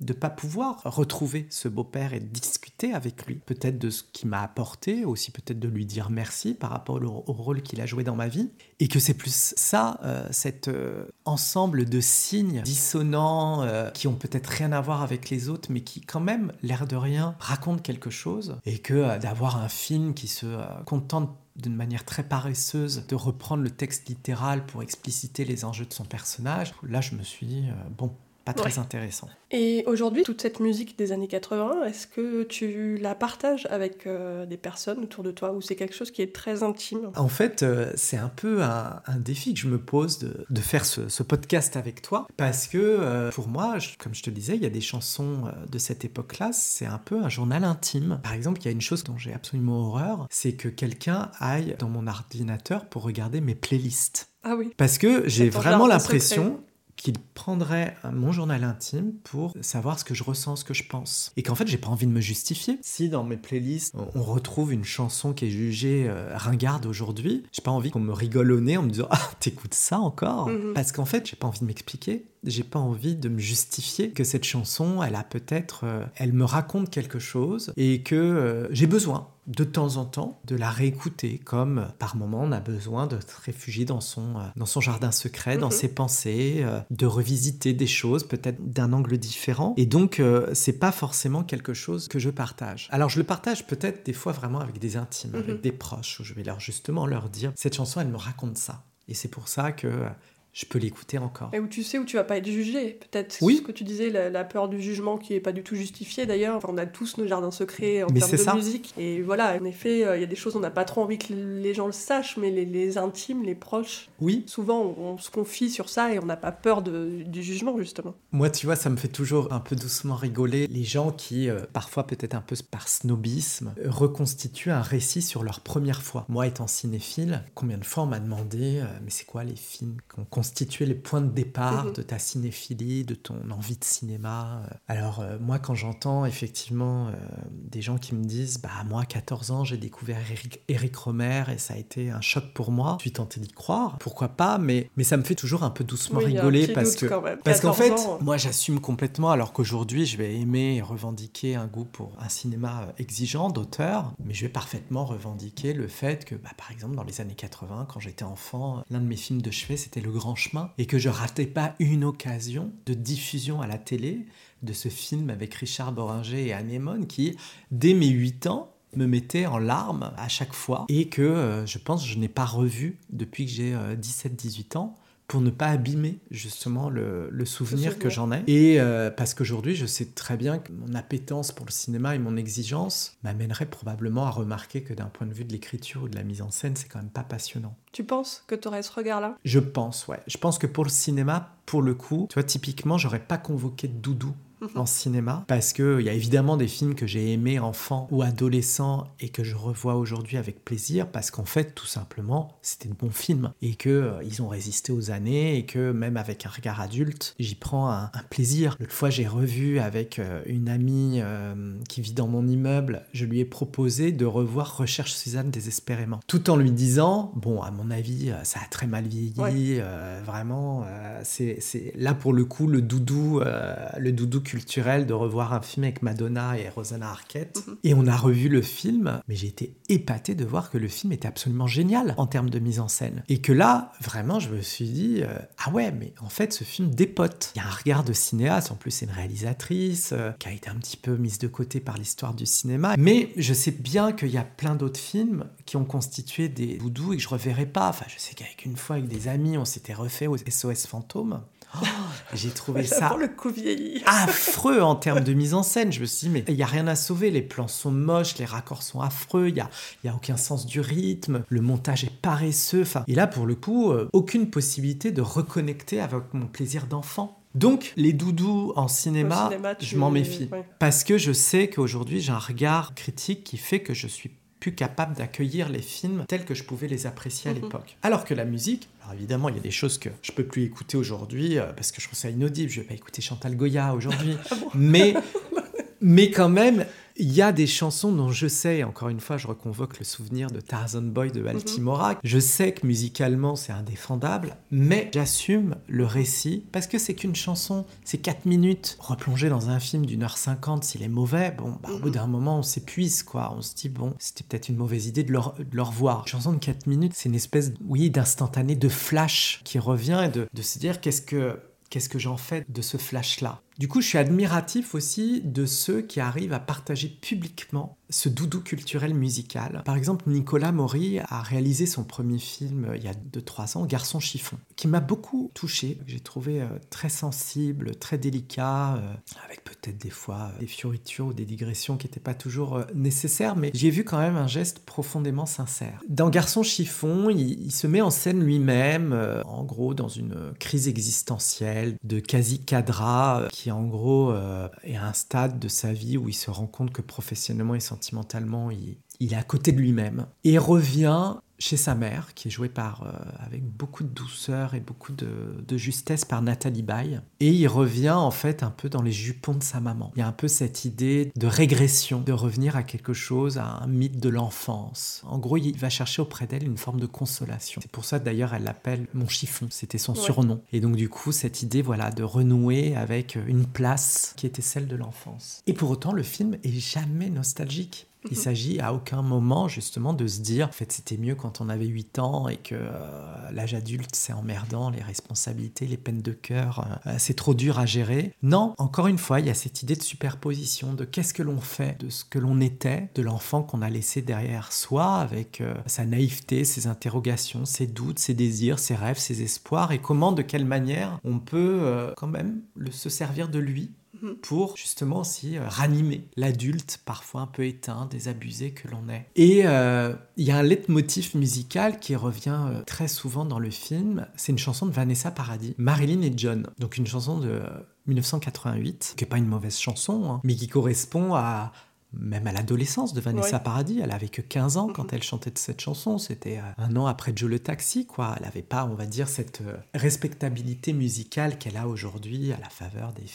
[0.00, 4.42] de pas pouvoir retrouver ce beau-père et discuter avec lui, peut-être de ce qu'il m'a
[4.42, 8.16] apporté, aussi peut-être de lui dire merci par rapport au, rôle qu'il a joué dans
[8.16, 13.90] ma vie, et que c'est plus ça, euh, cet euh, ensemble de signes dissonants euh,
[13.90, 16.96] qui ont peut-être rien à voir avec les autres, mais qui quand même, l'air de
[16.96, 20.46] rien, racontent quelque chose, et que d'avoir un film qui se
[20.86, 25.92] contente d'une manière très paresseuse de reprendre le texte littéral pour expliciter les enjeux de
[25.92, 27.64] son personnage, là je me suis dit,
[27.98, 28.12] bon,
[28.52, 29.28] pas très intéressant.
[29.52, 34.46] Et aujourd'hui, toute cette musique des années 80, est-ce que tu la partages avec euh,
[34.46, 37.10] des personnes autour de toi ou c'est quelque chose qui est très intime?
[37.16, 40.84] En fait, euh, c'est un peu un, défi que je me pose de, de faire
[40.84, 44.66] ce, podcast avec toi parce que euh, pour moi, comme je te disais, il y
[44.66, 48.20] a des chansons de cette époque-là, c'est un peu un journal intime.
[48.22, 51.76] Par exemple, il y a une chose dont j'ai absolument horreur, c'est que quelqu'un aille
[51.78, 54.30] dans mon ordinateur pour regarder mes playlists.
[54.42, 54.70] Ah oui.
[54.76, 56.60] Parce que j'ai vraiment l'impression
[57.02, 61.32] qu'il prendrait mon journal intime pour savoir ce que je ressens, ce que je pense.
[61.36, 62.78] Et qu'en fait, j'ai pas envie de me justifier.
[62.82, 67.62] Si dans mes playlists, on retrouve une chanson qui est jugée euh, ringarde aujourd'hui, j'ai
[67.62, 70.74] pas envie qu'on me rigole au nez en me disant Ah, t'écoutes ça encore mhm.
[70.74, 74.24] Parce qu'en fait, j'ai pas envie de m'expliquer j'ai pas envie de me justifier que
[74.24, 78.86] cette chanson, elle a peut-être, euh, elle me raconte quelque chose et que euh, j'ai
[78.86, 83.18] besoin de temps en temps de la réécouter, comme par moment on a besoin de
[83.20, 85.72] se réfugier dans son, euh, dans son jardin secret, dans mhm.
[85.72, 89.74] ses pensées, de revisiter des choses peut-être d'un angle différent.
[89.76, 90.22] Et donc
[90.52, 92.88] c'est pas forcément quelque chose que je partage.
[92.90, 95.60] Alors je le partage peut-être des fois vraiment avec des intimes, avec mhm.
[95.60, 98.84] des proches, où je vais leur justement leur dire cette chanson elle me raconte ça.
[99.08, 100.06] Et c'est pour ça que
[100.52, 101.50] je peux l'écouter encore.
[101.52, 102.98] Et où tu sais où tu vas pas être jugé.
[103.00, 103.58] Peut-être oui.
[103.58, 106.60] ce que tu disais, la, peur du jugement qui est pas du tout justifiée d'ailleurs.
[106.68, 108.94] on a tous nos jardins secrets en termes de musique.
[108.98, 111.18] Et voilà, en effet, euh, il y a des choses on n'a pas trop envie
[111.18, 114.44] que les gens le sachent, mais les, intimes, les proches, oui.
[114.46, 118.14] souvent on, se confie sur ça et on n'a pas peur de, du jugement justement.
[118.32, 121.60] Moi, tu vois, ça me fait toujours un peu doucement rigoler les gens qui, euh,
[121.72, 126.24] parfois peut-être un peu par snobisme, reconstituent un récit sur leur première fois.
[126.28, 129.96] Moi, étant cinéphile, combien de fois on m'a demandé, euh, mais c'est quoi les films
[130.08, 131.92] qu'on constituer les points de départ mhm.
[131.92, 134.62] de ta cinéphilie, de ton envie de cinéma.
[134.88, 137.12] Alors euh, moi, quand j'entends effectivement euh,
[137.52, 141.44] des gens qui me disent, bah moi, à 14 ans, j'ai découvert Eric, Eric, Romer
[141.52, 144.56] et ça a été un choc pour moi, je suis tenté d'y croire, pourquoi pas,
[144.56, 147.04] mais, mais ça me fait toujours un peu doucement rigoler parce que
[147.44, 151.84] parce qu'en fait, moi, j'assume complètement, alors qu'aujourd'hui, je vais aimer et revendiquer un goût
[151.84, 156.70] pour un cinéma exigeant d'auteur, mais je vais parfaitement revendiquer le fait que, bah, par
[156.70, 160.00] exemple, dans les années 80, quand j'étais enfant, l'un de mes films de chevet, c'était
[160.00, 164.26] Le Grand Chemin, et que je ratais pas une occasion de diffusion à la télé
[164.62, 167.36] de ce film avec Richard Boringer et Anémone qui,
[167.70, 171.78] dès mes 8 ans, me mettait en larmes à chaque fois et que euh, je
[171.78, 174.94] pense je n'ai pas revu depuis que j'ai 17-18 euh, ans
[175.30, 178.42] pour ne pas abîmer justement le, souvenir, que j'en ai.
[178.48, 182.18] Et euh, parce qu'aujourd'hui, je sais très bien que mon appétence pour le cinéma et
[182.18, 186.16] mon exigence m'amènerait probablement à remarquer que d'un point de vue de l'écriture ou de
[186.16, 187.76] la mise en scène, c'est quand même pas passionnant.
[187.92, 189.36] Tu penses que tu aurais ce regard-là?
[189.44, 190.18] Je pense, ouais.
[190.26, 193.86] Je pense que pour le cinéma, pour le coup, tu vois, typiquement, j'aurais pas convoqué
[193.86, 194.34] de Doudou
[194.74, 195.44] en cinéma.
[195.46, 199.44] Parce qu'il y a évidemment des films que j'ai aimés enfant ou adolescent et que
[199.44, 203.74] je revois aujourd'hui avec plaisir parce qu'en fait tout simplement c'était de bons films et
[203.74, 207.54] que euh, ils ont résisté aux années et que même avec un regard adulte j'y
[207.54, 208.76] prends un, plaisir.
[208.80, 213.24] L'autre fois j'ai revu avec euh, une amie euh, qui vit dans mon immeuble, je
[213.24, 216.20] lui ai proposé de revoir Recherche Suzanne désespérément.
[216.26, 219.80] Tout en lui disant bon à mon avis ça a très mal vieilli
[220.24, 220.84] vraiment
[221.22, 221.58] c'est
[221.96, 226.58] là pour le coup le doudou le doudou culturel de revoir un film avec Madonna
[226.58, 227.64] et Rosanna Arquette.
[227.68, 227.76] Mhm.
[227.84, 231.12] Et on a revu le film, mais j'ai été épaté de voir que le film
[231.12, 233.22] était absolument génial en termes de mise en scène.
[233.28, 236.64] Et que là, vraiment, je me suis dit, euh, ah ouais, mais en fait, ce
[236.64, 237.52] film dépote.
[237.54, 240.52] Il y a un regard de cinéaste, en plus, c'est une réalisatrice euh, qui a
[240.52, 242.96] été un petit peu mise de côté par l'histoire du cinéma.
[242.98, 247.12] Mais je sais bien qu'il y a plein d'autres films qui ont constitué des boudous
[247.12, 247.88] et que je reverrai pas.
[247.88, 251.40] Enfin, je sais qu'avec une fois, avec des amis, on s'était refait aux SOS Fantômes.
[251.74, 251.86] Oh,
[252.34, 254.02] j'ai trouvé ça le coup vieilli.
[254.06, 255.92] affreux en termes de mise en scène.
[255.92, 257.30] Je me suis dit, mais il n'y a rien à sauver.
[257.30, 259.70] Les plans sont moches, les raccords sont affreux, il n'y a,
[260.04, 262.82] y a aucun sens du rythme, le montage est paresseux.
[262.82, 267.36] Enfin, et là, pour le coup, euh, aucune possibilité de reconnecter avec mon plaisir d'enfant.
[267.54, 269.50] Donc, les doudous en cinéma,
[269.80, 270.48] je m'en méfie.
[270.78, 274.30] Parce que je sais qu'aujourd'hui, j'ai un regard critique qui fait que je suis
[274.60, 277.62] plus capable d'accueillir les films tels que je pouvais les apprécier à mhm.
[277.62, 277.96] l'époque.
[278.02, 280.64] Alors que la musique, alors évidemment, il y a des choses que je peux plus
[280.64, 282.70] écouter aujourd'hui euh, parce que je trouve ça inaudible.
[282.70, 285.14] Je vais pas écouter Chantal Goya aujourd'hui, ah mais
[286.00, 286.86] mais quand même,
[287.20, 290.50] il y a des chansons dont je sais, encore une fois, je reconvoque le souvenir
[290.50, 292.08] de Tarzan Boy de Baltimore.
[292.08, 292.16] Mhm.
[292.24, 297.84] Je sais que musicalement c'est indéfendable, mais j'assume le récit parce que c'est qu'une chanson,
[298.04, 298.96] c'est 4 minutes.
[299.00, 302.14] Replonger dans un film d'une heure cinquante, s'il est mauvais, bon, bah, au bout mhm.
[302.14, 303.54] d'un moment on s'épuise, quoi.
[303.54, 306.20] On se dit, bon, c'était peut-être une mauvaise idée de le, revoir.
[306.20, 310.30] Une chanson de 4 minutes, c'est une espèce, oui, d'instantané, de flash qui revient et
[310.30, 311.58] de, de se dire qu'est-ce que
[311.90, 313.60] qu'est-ce que j'en fais de ce flash-là?
[313.80, 318.60] Du coup, je suis admiratif aussi de ceux qui arrivent à partager publiquement ce doudou
[318.60, 319.82] culturel musical.
[319.84, 323.86] Par exemple, Nicolas Maury a réalisé son premier film euh, il y a 2-3 ans,
[323.86, 325.98] Garçon chiffon, qui m'a beaucoup touché.
[326.06, 329.14] J'ai trouvé euh, très sensible, très délicat, euh,
[329.44, 333.70] avec peut-être des fois des fioritures ou des digressions qui n'étaient pas toujours nécessaires, mais
[333.74, 336.02] j'ai vu quand même un geste profondément sincère.
[336.08, 339.16] Dans Garçon chiffon, il, il se met en scène lui-même,
[339.46, 344.34] en gros dans une crise existentielle de quasi-cadra, qui en gros
[344.82, 347.80] est à un stade de sa vie où il se rend compte que professionnellement et
[347.80, 352.50] sentimentalement, il, il est à côté de lui-même et revient chez sa mère, qui est
[352.50, 357.20] jouée par, euh, avec beaucoup de douceur et beaucoup de, justesse par Nathalie Baye.
[357.38, 360.10] Et il revient en fait un peu dans les jupons de sa maman.
[360.16, 363.80] Il y a un peu cette idée de régression, de revenir à quelque chose, à
[363.82, 365.22] un mythe de l'enfance.
[365.26, 367.80] En gros, il va chercher auprès d'elle une forme de consolation.
[367.82, 370.60] C'est pour ça d'ailleurs elle l'appelle mon chiffon, c'était son surnom.
[370.72, 374.88] Et donc du coup, cette idée voilà de renouer avec une place qui était celle
[374.88, 375.62] de l'enfance.
[375.66, 378.09] Et pour autant, le film est jamais nostalgique.
[378.28, 381.68] Il s'agit à aucun moment justement de se dire en fait c'était mieux quand on
[381.68, 386.32] avait 8 ans et que euh, l'âge adulte c'est emmerdant, les responsabilités, les peines de
[386.32, 388.34] cœur, euh, c'est trop dur à gérer.
[388.42, 391.60] Non, encore une fois, il y a cette idée de superposition, de qu'est-ce que l'on
[391.60, 395.74] fait de ce que l'on était, de l'enfant qu'on a laissé derrière soi avec euh,
[395.86, 400.42] sa naïveté, ses interrogations, ses doutes, ses désirs, ses rêves, ses espoirs et comment, de
[400.42, 403.92] quelle manière on peut quand même le, se servir de lui
[404.22, 404.36] Mhm.
[404.36, 409.26] pour justement aussi euh, ranimer l'adulte parfois un peu éteint, désabusé que l'on est.
[409.36, 413.70] Et euh, il y a un leitmotiv musical qui revient euh, très souvent dans le
[413.70, 417.62] film, c'est une chanson de Vanessa Paradis, Marilyn et John, donc une chanson de
[418.06, 421.72] 1988, qui n'est pas une mauvaise chanson, hein, mais qui correspond à
[422.12, 424.00] même à l'adolescence de Vanessa Paradis.
[424.02, 425.10] Elle avait que 15 ans quand mhm.
[425.12, 426.18] elle chantait cette chanson.
[426.18, 428.34] C'était euh, un an après Joe le Taxi, quoi.
[428.36, 432.68] Elle n'avait pas, on va dire, cette euh, respectabilité musicale qu'elle a aujourd'hui à la
[432.68, 433.30] faveur des,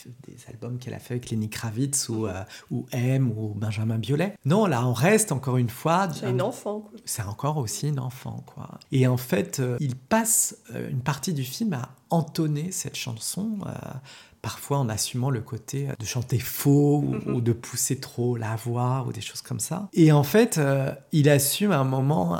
[0.49, 4.35] albums qu'elle a fait avec Lenny Kravitz ou, euh, ou M ou Benjamin Biolay.
[4.45, 6.09] Non, là, on reste encore une fois.
[6.13, 6.99] C'est une enfant, quoi.
[7.05, 8.79] C'est encore aussi une enfant, quoi.
[8.91, 13.59] Et en fait, il passe une partie du film à entonner cette chanson
[14.45, 19.11] parfois en assumant le côté de chanter faux ou, de pousser trop la voix ou
[19.11, 19.89] des choses comme ça.
[19.93, 22.39] Et en fait, euh, il assume à un moment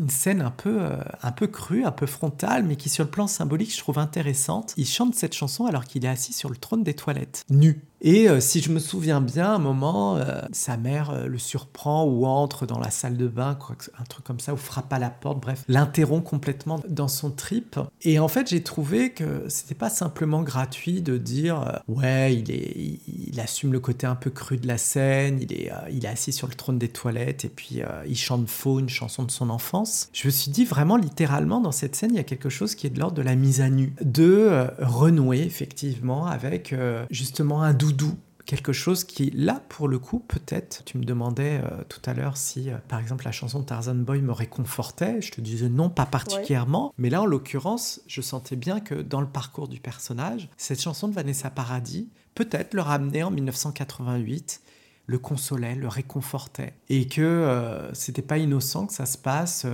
[0.00, 3.10] une scène un peu, euh, un peu crue, un peu frontale, mais qui sur le
[3.10, 4.74] plan symbolique, je trouve intéressante.
[4.76, 7.84] Il chante cette chanson alors qu'il est assis sur le trône des toilettes, nu.
[8.02, 11.38] Et euh, si je me souviens bien, à un moment, euh, sa mère euh, le
[11.38, 13.56] surprend ou entre dans la salle de bain,
[13.98, 17.78] un truc comme ça, ou frappe à la porte, bref, l'interrompt complètement dans son trip.
[18.02, 23.72] Et en fait, j'ai trouvé que c'était pas simplement gratuit de dire ouais, il, assume
[23.72, 26.54] le côté un peu cru de la scène, il est, il est assis sur le
[26.54, 30.08] trône des toilettes et puis il chante faux une chanson de son enfance.
[30.12, 32.86] Je me suis dit vraiment littéralement dans cette scène, il y a quelque chose qui
[32.86, 36.74] est de l'ordre de la mise à nu, de renouer effectivement avec
[37.10, 41.60] justement un doute doux, quelque chose qui, là, pour le coup, peut-être, tu me demandais
[41.62, 45.20] euh, tout à l'heure si, euh, par exemple, la chanson de Tarzan Boy me réconfortait.
[45.20, 46.92] Je te disais non, pas particulièrement.
[46.98, 51.08] Mais là, en l'occurrence, je sentais bien que dans le parcours du personnage, cette chanson
[51.08, 54.60] de Vanessa Paradis, peut-être le ramenait en 1988
[55.06, 59.66] le consolait, le réconfortait, et que euh, c'était pas innocent que ça se passe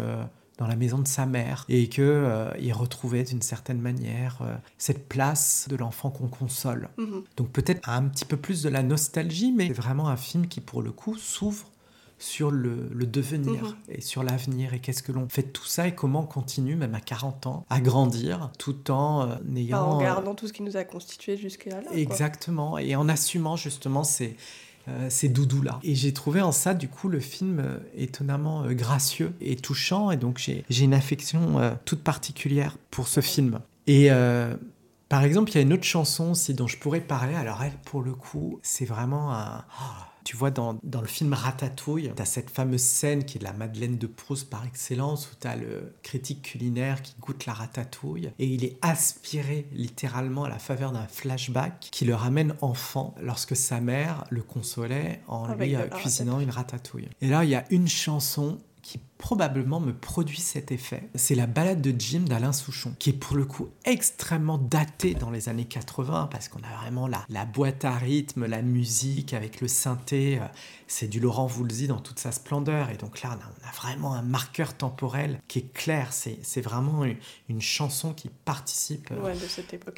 [0.59, 4.55] dans la maison de sa mère et que euh, il retrouvait d'une certaine manière euh,
[4.77, 6.89] cette place de l'enfant qu'on console.
[6.99, 7.23] Mhm.
[7.37, 10.61] Donc peut-être un petit peu plus de la nostalgie, mais c'est vraiment un film qui
[10.61, 11.71] pour le coup s'ouvre
[12.19, 13.75] sur le, devenir mhm.
[13.91, 16.75] et sur l'avenir et qu'est-ce que l'on fait de tout ça et comment on continue
[16.75, 19.83] même à 40 ans à grandir tout en euh, ayant...
[19.83, 21.91] en gardant tout ce qui nous a constitué jusqu'à là.
[21.93, 24.68] Exactement et en assumant justement ces, euh,
[25.09, 25.81] ces doudous-là.
[25.83, 30.11] Et j'ai trouvé en ça, du coup, le film euh, étonnamment euh, gracieux et touchant.
[30.11, 33.61] Et donc, j'ai une affection toute particulière pour ce film.
[33.87, 34.11] Et
[35.09, 37.35] par exemple, il y a une autre chanson aussi dont je pourrais parler.
[37.35, 39.65] Alors, elle, pour le coup, c'est vraiment un.
[39.81, 43.43] Oh, tu vois, dans, dans, le film Ratatouille, tu as cette fameuse scène qui est
[43.43, 47.55] la Madeleine de Proust par excellence, où tu as le critique culinaire qui goûte la
[47.55, 53.15] ratatouille, et il est aspiré littéralement à la faveur d'un flashback qui le ramène enfant
[53.23, 57.09] lorsque sa mère le consolait en lui euh, cuisinant une ratatouille.
[57.23, 58.59] Et là, il y a une chanson
[58.89, 61.11] qui probablement me produit cet effet.
[61.15, 65.31] C'est la balade de Jim d'Alain Souchon, qui est pour le coup extrêmement datée dans
[65.31, 69.61] les années 80, parce qu'on a vraiment la, la boîte à rythme, la musique avec
[69.61, 70.39] le synthé.
[70.41, 70.47] Euh,
[70.87, 72.89] c'est du Laurent Voulzy dans toute sa splendeur.
[72.89, 76.15] Et donc là, on a, vraiment un marqueur temporel qui est clair.
[76.15, 79.35] C'est vraiment une, chanson qui participe euh,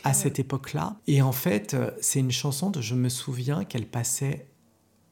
[0.02, 0.96] à cette époque-là.
[1.06, 4.48] Et en fait, euh, c'est une chanson de je me souviens qu'elle passait,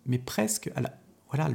[0.04, 0.92] mais presque à la
[1.30, 1.48] voilà,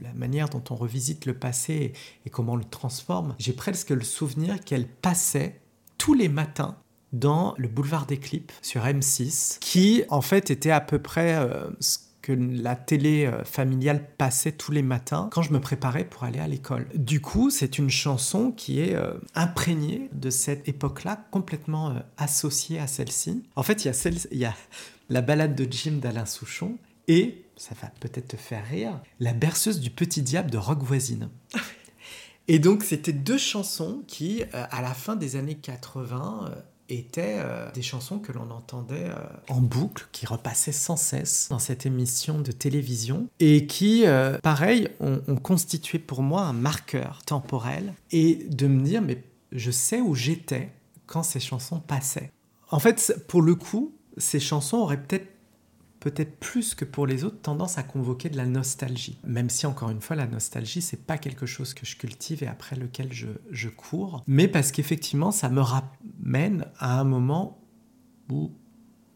[0.00, 1.92] la manière dont on revisite le passé
[2.26, 5.60] et, comment on le transforme, j'ai presque le souvenir qu'elle passait
[5.98, 6.76] tous les matins
[7.12, 11.70] dans le boulevard des clips sur M6, qui en fait était à peu près euh,
[11.78, 16.24] ce que la télé euh, familiale passait tous les matins quand je me préparais pour
[16.24, 16.88] aller à l'école.
[16.96, 22.88] Du coup, c'est une chanson qui est euh, imprégnée de cette époque-là, complètement associée à
[22.88, 23.44] celle-ci.
[23.54, 24.54] En fait, il y, a il y a
[25.08, 26.78] la balade de Jim d'Alain Souchon
[27.08, 31.28] et ça va peut-être te faire rire, La berceuse du petit diable de Rock Voisine.
[32.48, 36.54] Et donc, c'était deux chansons qui, euh, à la fin des années 80, euh,
[36.90, 39.10] étaient euh, des chansons que l'on entendait
[39.48, 44.04] en boucle, qui repassaient sans cesse dans cette émission de télévision, et qui,
[44.42, 49.70] pareil, ont, ont, constitué pour moi un marqueur temporel, et de me dire, mais je
[49.70, 50.70] sais où j'étais
[51.06, 52.30] quand ces chansons passaient.
[52.70, 55.33] En fait, pour le coup, ces chansons auraient peut-être
[56.04, 59.18] peut-être plus que pour les autres, tendance à convoquer de la nostalgie.
[59.24, 62.46] Même si, encore une fois, la nostalgie, c'est pas quelque chose que je cultive et
[62.46, 67.58] après lequel je, je cours, mais parce qu'effectivement, ça me ramène à un moment
[68.30, 68.52] où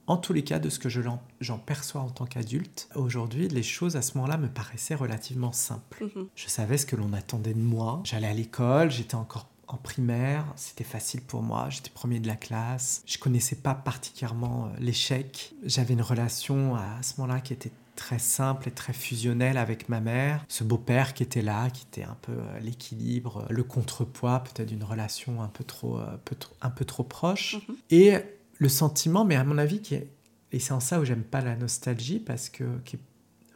[0.06, 3.94] en tous les cas, de ce que j'en perçois en tant qu'adulte, aujourd'hui, les choses
[3.94, 6.06] à ce moment-là me paraissaient relativement simples.
[6.16, 6.28] Mhm.
[6.34, 8.00] Je savais ce que l'on attendait de moi.
[8.04, 12.36] J'allais à l'école, j'étais encore en primaire, c'était facile pour moi, j'étais premier de la
[12.36, 15.54] classe, je connaissais pas particulièrement euh, l'échec.
[15.62, 20.00] J'avais une relation à ce moment-là qui était très simple et très fusionnelle avec ma
[20.00, 24.68] mère, ce beau-père qui était là, qui était un peu euh, l'équilibre, le contrepoids peut-être
[24.68, 26.16] d'une relation un peu trop, euh,
[26.62, 27.56] un peu trop proche.
[27.68, 27.76] Mhm.
[27.90, 28.14] Et
[28.58, 30.08] le sentiment, mais à mon avis, qui est,
[30.50, 33.00] et c'est en ça où j'aime pas la nostalgie, parce que qui est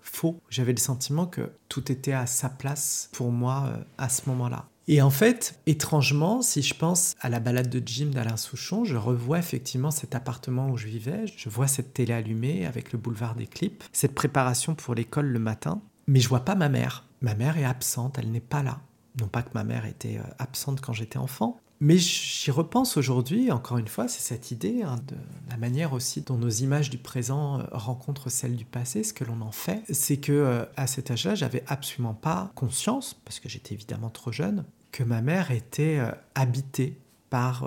[0.03, 0.39] faux.
[0.51, 4.67] J'avais le sentiment que tout était à sa place pour moi à ce moment-là.
[4.89, 8.97] Et en fait, étrangement, si je pense à la balade de Jim d'Alain Souchon, je
[8.97, 13.37] revois effectivement cet appartement où je vivais, je vois cette télé allumée avec le boulevard
[13.37, 17.05] des clips, cette préparation pour l'école le matin, mais je vois pas ma mère.
[17.21, 18.81] Ma mère est absente, elle n'est pas là.
[19.21, 23.51] Non pas que ma mère était euh, absente quand j'étais enfant, mais j'y repense aujourd'hui,
[23.51, 25.17] encore une fois, c'est cette idée hein, de
[25.51, 29.25] la manière aussi dont nos images du présent euh, rencontrent celles du passé, ce que
[29.25, 29.83] l'on en fait.
[29.91, 34.31] C'est que euh, à cet âge-là, j'avais absolument pas conscience, parce que j'étais évidemment trop
[34.31, 36.01] jeune, que ma mère était
[36.37, 37.67] habitée par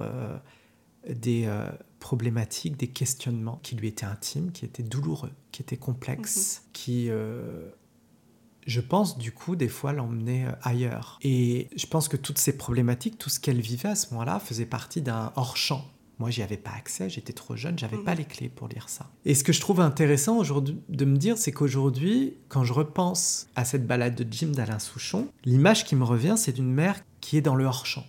[1.10, 1.50] des
[2.00, 6.72] problématiques, des questionnements qui lui étaient intimes, qui étaient douloureux, qui étaient complexes, mhm.
[6.72, 7.10] qui
[8.66, 11.20] je pense du coup des fois l'emmener euh, ailleurs.
[11.22, 14.66] Et je pense que toutes ces problématiques, tout ce qu'elle vivait à ce moment-là faisait
[14.66, 15.86] partie d'un hors-champ.
[16.18, 18.20] Moi, j'y avais pas accès, j'étais trop jeune, j'avais pas mhm.
[18.20, 19.10] les clés pour lire ça.
[19.26, 23.48] Et ce que je trouve intéressant aujourd'hui de me dire, c'est qu'aujourd'hui, quand je repense
[23.56, 27.38] à cette balade de Jim d'Alain Souchon, l'image qui me revient, c'est d'une mère qui
[27.38, 28.06] est dans le hors-champ.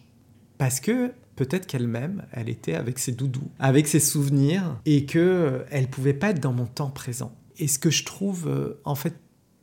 [0.57, 5.64] Parce que peut-être qu'elle-même, elle était avec ses doudous, avec ses souvenirs, et que euh,
[5.70, 7.34] elle pouvait pas être dans mon temps présent.
[7.59, 9.14] Et ce que je trouve euh, en fait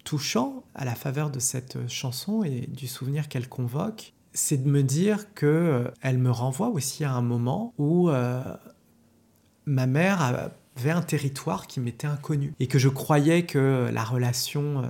[0.04, 4.84] touchant à la faveur de cette chanson et du souvenir qu'elle convoque, c'est de me
[4.84, 8.42] dire que euh, elle me renvoie aussi à un moment où euh,
[9.66, 14.84] ma mère avait un territoire qui m'était inconnu et que je croyais que la relation
[14.84, 14.88] euh,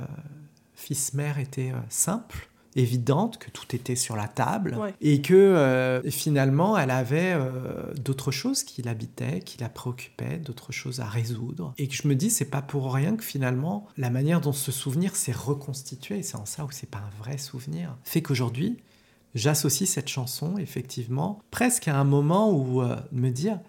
[0.74, 6.92] fils-mère était simple évidente, que tout était sur la table, et que euh, finalement elle
[6.92, 11.74] avait euh, d'autres choses qui l'habitaient, qui la préoccupaient, d'autres choses à résoudre.
[11.78, 14.72] Et que je me dis, c'est pas pour rien que finalement la manière dont ce
[14.72, 18.78] souvenir s'est reconstitué, et c'est en ça où c'est pas un vrai souvenir, fait qu'aujourd'hui,
[19.36, 23.60] j'associe cette chanson effectivement presque à un moment où euh, me dire,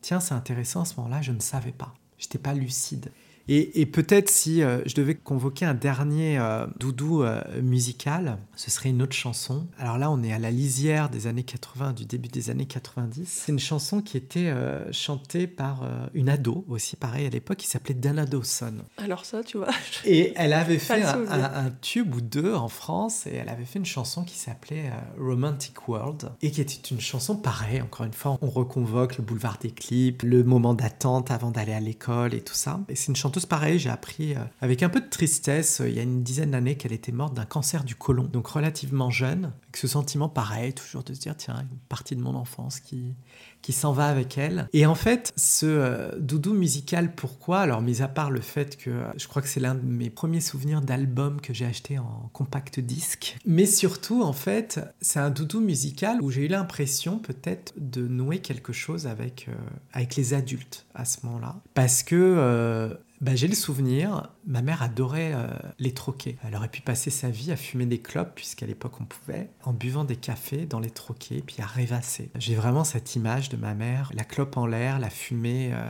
[0.00, 1.94] tiens, c'est intéressant à ce moment-là, je ne savais pas.
[2.18, 3.10] J'étais pas lucide.
[3.48, 8.88] Et, peut-être si euh, je devais convoquer un dernier euh, doudou euh, musical, ce serait
[8.88, 9.66] une autre chanson.
[9.78, 13.24] Alors là, on est à la lisière des années 80, du début des années 90.
[13.26, 14.52] C'est une chanson qui était
[14.92, 18.74] chantée par une ado, aussi pareil à l'époque, qui s'appelait Dana Dawson.
[18.98, 19.68] Alors ça, tu vois.
[20.04, 23.86] Et elle avait fait un, tube ou deux en France, et elle avait fait une
[23.86, 28.50] chanson qui s'appelait Romantic World, et qui était une chanson pareille, encore une fois, on
[28.50, 32.80] reconvoque le boulevard des clips, le moment d'attente avant d'aller à l'école et tout ça.
[32.88, 35.94] Et c'est une chanson pareil, j'ai appris euh, avec un peu de tristesse euh, il
[35.94, 39.52] y a une dizaine d'années qu'elle était morte d'un cancer du côlon, donc relativement jeune,
[39.64, 43.14] avec ce sentiment pareil, toujours de se dire tiens, une partie de mon enfance qui,
[43.60, 44.68] qui s'en va avec elle.
[44.72, 47.60] Et en fait, ce euh, doudou musical, pourquoi?
[47.60, 50.40] Alors, mis à part le fait que je crois que c'est l'un de mes premiers
[50.40, 55.60] souvenirs d'album que j'ai acheté en compact disque, mais surtout, en fait, c'est un doudou
[55.60, 59.48] musical où j'ai eu l'impression peut-être de nouer quelque chose avec,
[59.92, 61.56] avec les adultes à ce moment-là.
[61.74, 65.46] Parce que bah, j'ai le souvenir, ma mère adorait euh,
[65.78, 66.36] les troquets.
[66.44, 69.72] Elle aurait pu passer sa vie à fumer des clopes, puisqu'à l'époque on pouvait, en
[69.72, 72.30] buvant des cafés dans les troquets, puis à rêvasser.
[72.36, 75.88] J'ai vraiment cette image de ma mère, la clope en l'air, la fumée, euh,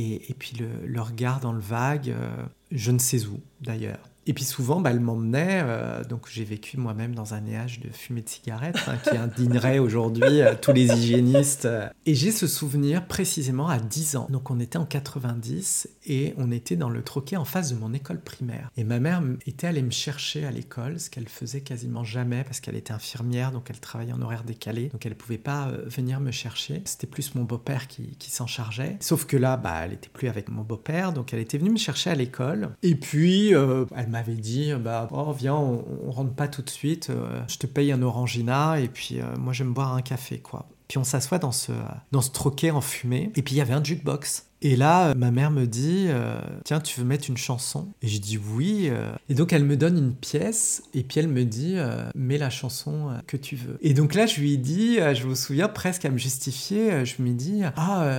[0.00, 2.30] et, puis le, regard dans le vague, euh,
[2.70, 3.98] je ne sais où d'ailleurs.
[4.28, 7.88] Et puis souvent, bah, elle m'emmenait, euh, donc j'ai vécu moi-même dans un néage de
[7.88, 11.66] fumée de cigarette hein, qui indignerait aujourd'hui euh, tous les hygiénistes.
[12.04, 14.26] Et j'ai ce souvenir précisément à 10 ans.
[14.28, 17.94] Donc on était en 90 et on était dans le troquet en face de mon
[17.94, 18.70] école primaire.
[18.76, 22.60] Et ma mère était allée me chercher à l'école, ce qu'elle faisait quasiment jamais parce
[22.60, 25.84] qu'elle était infirmière, donc elle travaillait en horaire décalé, donc elle ne pouvait pas euh,
[25.86, 26.82] venir me chercher.
[26.84, 28.98] C'était plus mon beau-père qui, qui s'en chargeait.
[29.00, 31.78] Sauf que là, bah, elle était plus avec mon beau-père, donc elle était venue me
[31.78, 32.76] chercher à l'école.
[32.82, 33.52] Et puis,
[33.96, 37.58] elle m'a m'avait dit bah oh, viens on, rentre pas tout de suite euh, je
[37.58, 40.68] te paye un orangina et puis euh, moi j'aime boire un café quoi.
[40.88, 41.72] Puis on s'assoit dans ce
[42.12, 45.14] dans ce troquet en fumée et puis il y avait un jukebox et là, euh,
[45.14, 47.88] ma mère me dit euh, Tiens, tu veux mettre une chanson?
[48.02, 48.88] Et je dis Oui.
[48.90, 49.12] Euh.
[49.28, 51.76] Et donc, elle me donne une pièce, et puis elle me dit
[52.14, 53.78] Mets la chanson que tu veux.
[53.82, 57.22] Et donc là, je lui ai dit Je me souviens presque à me justifier je
[57.22, 58.10] me dis Ah,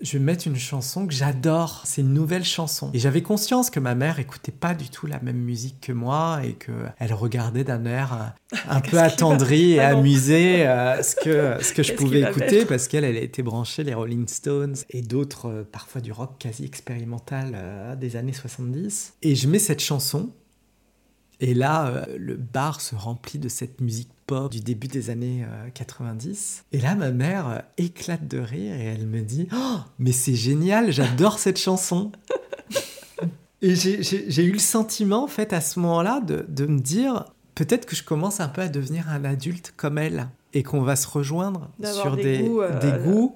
[0.00, 1.82] je vais mettre une chanson que j'adore.
[1.84, 2.90] C'est une nouvelle chanson.
[2.92, 6.40] Et j'avais conscience que ma mère écoutait pas du tout la même musique que moi,
[6.44, 8.34] et qu'elle regardait d'un air
[8.68, 10.64] un peu attendri et amusé
[11.02, 14.76] ce que, ce que je pouvais écouter, parce qu'elle, elle était branchée les Rolling Stones
[14.90, 19.12] et d'autres parfois du rock quasi expérimental euh, des années 70.
[19.20, 20.30] Et je mets cette chanson,
[21.38, 25.44] et là, euh, le bar se remplit de cette musique pop du début des années
[25.74, 26.64] 90.
[26.72, 30.34] Euh, et là, ma mère éclate de rire et elle me dit oh, Mais c'est
[30.34, 32.10] génial, j'adore cette chanson
[33.60, 37.84] Et j'ai eu le sentiment, en fait, à ce moment-là, de, de me dire Peut-être
[37.84, 41.06] que je commence un peu à devenir un adulte comme elle et qu'on va se
[41.06, 43.34] rejoindre sur des, goûts, des goûts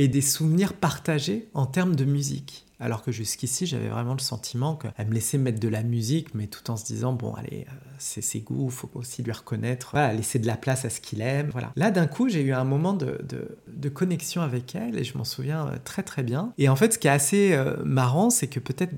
[0.00, 2.64] et des souvenirs partagés en termes de musique.
[2.82, 6.46] Alors que jusqu'ici, j'avais vraiment le sentiment qu'elle me laissait mettre de la musique, mais
[6.46, 10.38] tout en se disant, bon, allez, euh, c'est ses goûts, faut aussi lui reconnaître, laisser
[10.38, 11.50] de la place à ce qu'il aime.
[11.52, 11.72] Voilà.
[11.76, 13.20] Là, d'un coup, j'ai eu un moment de,
[13.68, 16.54] de, connexion avec elle et je m'en souviens euh, très très bien.
[16.56, 18.94] Et en fait, ce qui est assez euh, marrant, c'est que peut-être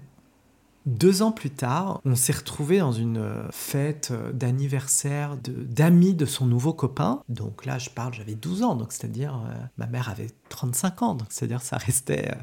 [0.86, 6.72] deux ans plus tard, on s'est retrouvé dans une fête d'anniversaire d'amis de, son nouveau
[6.72, 7.22] copain.
[7.28, 9.40] Donc là, je parle, j'avais 12 ans, donc c'est-à-dire
[9.78, 12.34] ma mère avait 35 ans, donc c'est-à-dire ça restait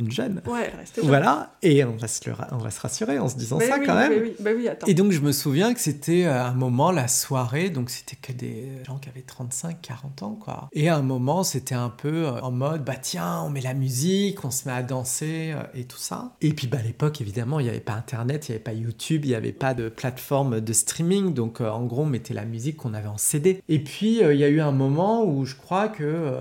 [0.00, 0.40] une jeune.
[0.46, 2.20] Ouais, elle Voilà, et on va, se
[2.52, 4.12] on va se rassurer en se disant ça quand même.
[4.22, 4.86] Oui, bah oui, attends.
[4.86, 8.32] Et donc je me souviens que c'était euh, un moment, la soirée, donc c'était que
[8.32, 10.68] des gens qui avaient 35, 40 ans, quoi.
[10.72, 13.74] Et à un moment, c'était un peu euh, en mode, bah tiens, on met la
[13.74, 16.36] musique, on se met à danser euh, et tout ça.
[16.40, 18.74] Et puis bah, à l'époque, évidemment, il n'y avait pas Internet, il n'y avait pas
[18.74, 22.44] YouTube, il n'y avait pas de plateforme de streaming, donc en gros, on mettait la
[22.44, 23.62] musique qu'on avait en CD.
[23.68, 26.32] Et puis il y a eu un moment où je crois que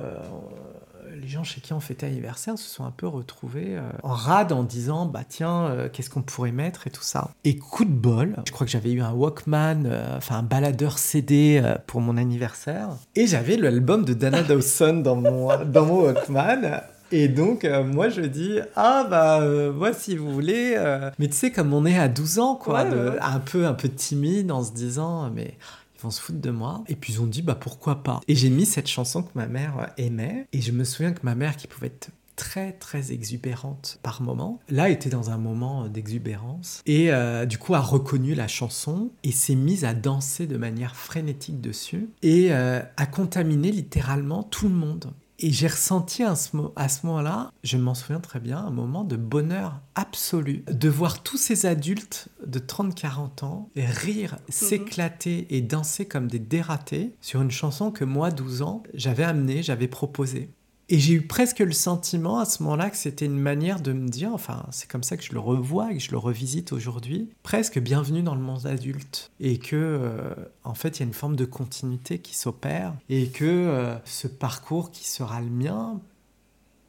[1.22, 4.51] les gens chez qui on fêtait anniversaire se sont un peu retrouvés euh, en rade
[4.51, 7.32] en disant bah tiens euh, qu'est-ce qu'on pourrait mettre et tout ça.
[7.43, 10.97] Et coup de bol, je crois que j'avais eu un Walkman, euh, enfin un baladeur
[10.97, 16.82] CD pour mon anniversaire et j'avais l'album de Dana Dawson dans mon dans mon Walkman.
[17.09, 19.39] Et donc, moi, je dis, ah, bah,
[19.74, 20.76] moi, si vous voulez.
[21.18, 24.51] Mais tu sais, comme on est à 12 ans, quoi, un peu un peu timide
[24.51, 25.53] en se disant, mais
[25.97, 26.83] ils vont se foutre de moi.
[26.87, 28.21] Et puis ils ont dit, bah pourquoi pas?
[28.27, 30.47] Et j'ai mis cette chanson que ma mère aimait.
[30.53, 34.59] Et je me souviens que ma mère, qui pouvait être très très exubérante par moment.
[34.69, 39.31] Là était dans un moment d'exubérance et euh, du coup a reconnu la chanson et
[39.31, 44.75] s'est mise à danser de manière frénétique dessus et euh, a contaminé littéralement tout le
[44.75, 45.11] monde.
[45.39, 49.81] Et j'ai ressenti à ce, moment-là, je m'en souviens très bien, un moment de bonheur
[49.93, 50.63] absolu.
[50.71, 54.39] De voir tous ces adultes de 30-40 ans rire, mhm.
[54.49, 59.63] s'éclater et danser comme des dératés sur une chanson que moi, 12 ans, j'avais amenée,
[59.63, 60.49] j'avais proposée.
[60.89, 64.07] Et j'ai eu presque le sentiment à ce moment-là que c'était une manière de me
[64.07, 67.29] dire, enfin c'est comme ça que je le revois et que je le revisite aujourd'hui,
[67.43, 69.29] presque bienvenue dans le monde adulte.
[69.41, 70.33] Et que euh,
[70.63, 74.29] en fait il y a une forme de continuité qui s'opère et que euh, ce
[74.29, 75.99] parcours qui sera le mien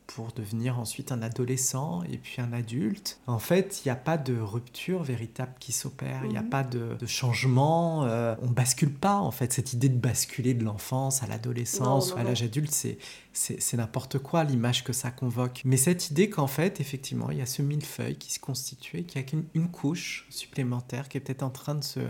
[0.09, 3.20] pour devenir ensuite un adolescent et puis un adulte.
[3.26, 6.48] En fait, il n'y a pas de rupture véritable qui s'opère, il n'y a mhm.
[6.48, 9.52] pas de, changement, euh, on bascule pas en fait.
[9.52, 12.98] Cette idée de basculer de l'enfance à l'adolescence ou à l'âge adulte, c'est
[13.39, 15.62] c'est n'importe quoi l'image que ça convoque.
[15.64, 19.18] Mais cette idée qu'en fait, effectivement, il y a ce millefeuille qui se constitue, qui
[19.18, 22.01] a qu'une une couche supplémentaire qui est peut-être en train de se,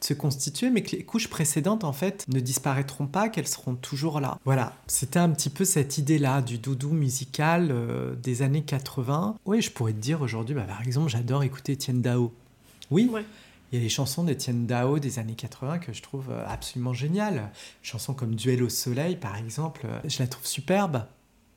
[0.00, 4.20] se, constituer, mais que les couches précédentes, en fait, ne disparaîtront pas, qu'elles seront toujours
[4.20, 4.38] là.
[4.44, 9.36] Voilà, c'était un petit peu cette idée-là du doudou musical euh, des années 80.
[9.44, 12.32] Oui, je pourrais te dire aujourd'hui, bah, par exemple, j'adore écouter Etienne Dao.
[12.90, 13.10] Oui.
[13.72, 16.92] Il y a les chansons d'Étienne Dao des années 80 que je trouve euh, absolument
[16.92, 17.50] géniales.
[17.82, 21.04] Chansons comme Duel au soleil, par exemple, euh, je la trouve superbe,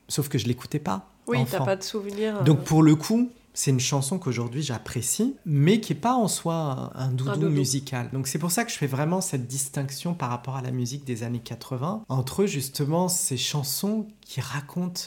[0.08, 1.08] sauf que je l'écoutais pas.
[1.28, 2.38] Oui, t'as pas de souvenir.
[2.38, 2.44] Euh.
[2.44, 6.92] Donc pour le coup, c'est une chanson qu'aujourd'hui j'apprécie, mais qui n'est pas en soi
[6.96, 8.10] un, doudou, musical.
[8.12, 11.06] Donc c'est pour ça que je fais vraiment cette distinction par rapport à la musique
[11.06, 15.02] des années 80, entre justement ces chansons qui racontent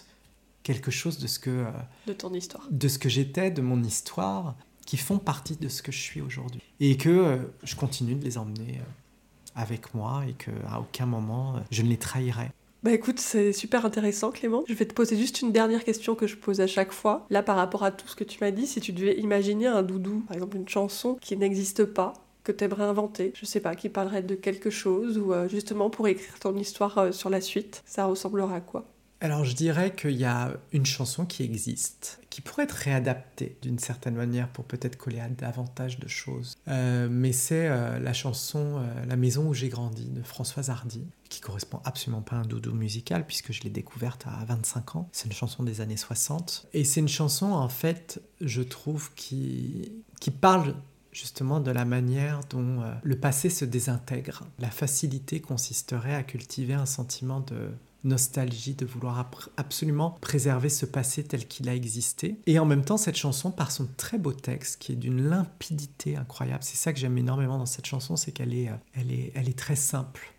[0.63, 1.67] quelque chose de ce que...
[2.07, 2.65] de ton histoire.
[2.71, 4.55] De ce que j'étais, de mon histoire,
[4.87, 6.63] qui font partie de ce que je suis aujourd'hui.
[6.81, 11.57] Et que euh, je continue de les emmener euh, avec moi et qu'à aucun moment
[11.57, 12.51] euh, je ne les trahirai.
[12.83, 14.65] Bah écoute, c'est super intéressant Clément.
[14.67, 17.27] Je vais te poser juste une dernière question que je pose à chaque fois.
[17.31, 19.85] Là, par rapport à tout ce que tu m'as dit, si tu devais imaginer un
[19.85, 23.77] doudou, par exemple une chanson qui n'existe pas, que tu aimerais inventer, je sais pas,
[23.77, 28.07] qui parlerait de quelque chose ou justement pour écrire ton histoire sur la suite, ça
[28.07, 28.85] ressemblera à quoi?
[29.23, 33.79] Alors je dirais qu'il y a une chanson qui existe, qui pourrait être réadaptée d'une
[33.79, 36.57] certaine manière pour peut-être coller à davantage de choses.
[36.67, 41.07] Euh, mais c'est euh, la chanson euh, La maison où j'ai grandi de Françoise Hardy,
[41.29, 45.09] qui correspond absolument pas à un doudou musical puisque je l'ai découverte à 25 ans.
[45.13, 46.67] C'est une chanson des années 60.
[46.75, 50.75] Et c'est une chanson en fait, je trouve, qui, qui parle
[51.13, 54.45] justement de la manière dont le passé se désintègre.
[54.59, 57.71] La facilité consisterait à cultiver un sentiment de
[58.05, 62.37] nostalgie, de vouloir absolument préserver ce passé tel qu'il a existé.
[62.47, 66.17] Et en même temps, cette chanson, par son très beau texte, qui est d'une limpidité
[66.17, 69.33] incroyable, c'est ça que j'aime énormément dans cette chanson, c'est qu'elle est, euh, elle est,
[69.35, 70.33] elle est très simple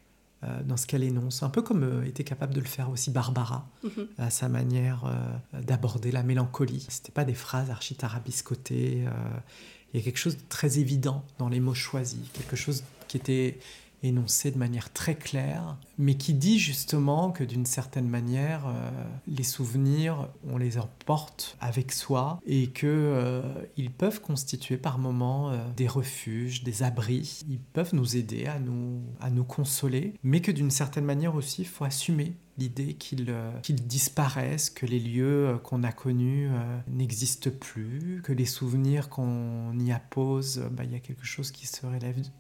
[0.44, 3.12] euh, dans ce qu'elle énonce, un peu comme euh, était capable de le faire aussi
[3.12, 4.08] Barbara, mhm.
[4.18, 5.04] à sa manière
[5.54, 6.86] d'aborder la mélancolie.
[6.90, 9.06] C'était pas des phrases archi tarabiscotées.
[9.94, 13.18] il y a quelque chose de très évident dans les mots choisis, quelque chose qui
[13.18, 13.60] était
[14.04, 18.90] énoncé de manière très claire, mais qui dit justement que d'une certaine manière, euh,
[19.28, 23.42] les souvenirs, on les emporte avec soi et que euh,
[23.78, 27.42] ils peuvent constituer par moments euh, des refuges, des abris.
[27.50, 31.62] Ils peuvent nous aider à nous, à nous consoler, mais que d'une certaine manière aussi,
[31.62, 36.50] il faut assumer l'idée qu'ils euh, disparaissent, que les lieux euh, qu'on a connus
[36.88, 41.68] n'existent plus, que les souvenirs qu'on y appose, bah, il y a quelque chose qui
[41.68, 41.82] se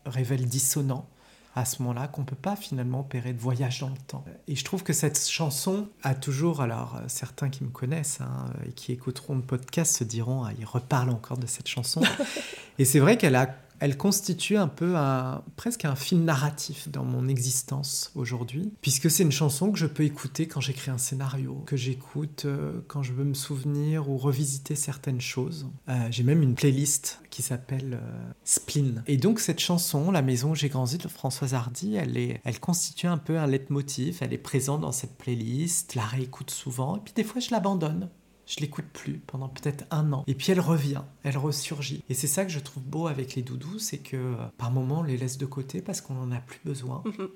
[0.05, 1.09] révèle dissonant
[1.56, 4.26] à ce moment-là qu'on ne peut pas finalement opérer de voyage dans le temps.
[4.47, 8.72] Et je trouve que cette chanson a toujours, alors certains qui me connaissent hein, et
[8.72, 12.01] qui écouteront le podcast se diront, ah, il reparle encore de cette chanson.
[12.80, 17.04] et c'est vrai qu'elle a elle constitue un peu un, presque un film narratif dans
[17.04, 21.62] mon existence aujourd'hui, puisque c'est une chanson que je peux écouter quand j'écris un scénario,
[21.66, 25.68] que j'écoute euh, quand je veux me souvenir ou revisiter certaines choses.
[25.90, 29.04] Euh, j'ai même une playlist qui s'appelle euh, Spleen.
[29.06, 32.62] Et donc cette chanson, La maison où j'ai grandi de Françoise Hardy, elle, est, elle
[32.62, 37.00] constitue un peu un leitmotiv, elle est présente dans cette playlist, la réécoute souvent, et
[37.04, 38.08] puis des fois je l'abandonne
[38.46, 40.24] je l'écoute plus pendant peut-être un an.
[40.28, 42.04] Et puis elle revient, elle ressurgit.
[42.10, 45.00] Et c'est ça que je trouve beau avec les doudous, c'est que euh, par moments
[45.00, 47.02] on les laisse de côté parce qu'on n'en a plus besoin.
[47.06, 47.30] Mhm.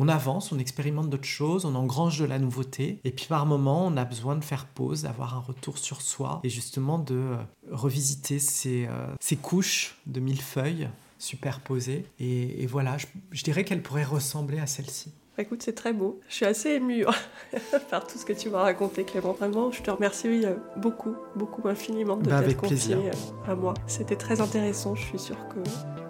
[0.00, 3.00] On avance, on expérimente d'autres choses, on engrange de la nouveauté.
[3.02, 6.40] Et puis par moments, on a besoin de faire pause, d'avoir un retour sur soi
[6.44, 7.36] et justement de euh,
[7.72, 10.88] revisiter ces, euh, ces couches de millefeuilles
[11.18, 12.06] superposées.
[12.20, 12.96] Et, voilà,
[13.32, 15.12] je dirais qu'elle pourrait ressembler à celle-ci.
[15.40, 16.20] Écoute, c'est très beau.
[16.28, 17.58] Je suis assez émue hein,
[17.90, 19.34] par tout ce que tu m'as raconté, Clément.
[19.34, 23.74] Vraiment, je te remercie euh, beaucoup, beaucoup infiniment de bah, t'être confié euh, à moi.
[23.86, 24.96] C'était très intéressant.
[24.96, 25.60] Je suis sûre que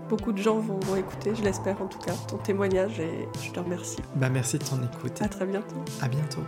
[0.09, 3.61] beaucoup de gens vont, écouter, je l'espère en tout cas, ton témoignage et je te
[3.61, 3.99] remercie.
[4.17, 5.21] Bah, merci de ton écoute.
[5.21, 5.77] À très bientôt.
[6.01, 6.43] À bientôt.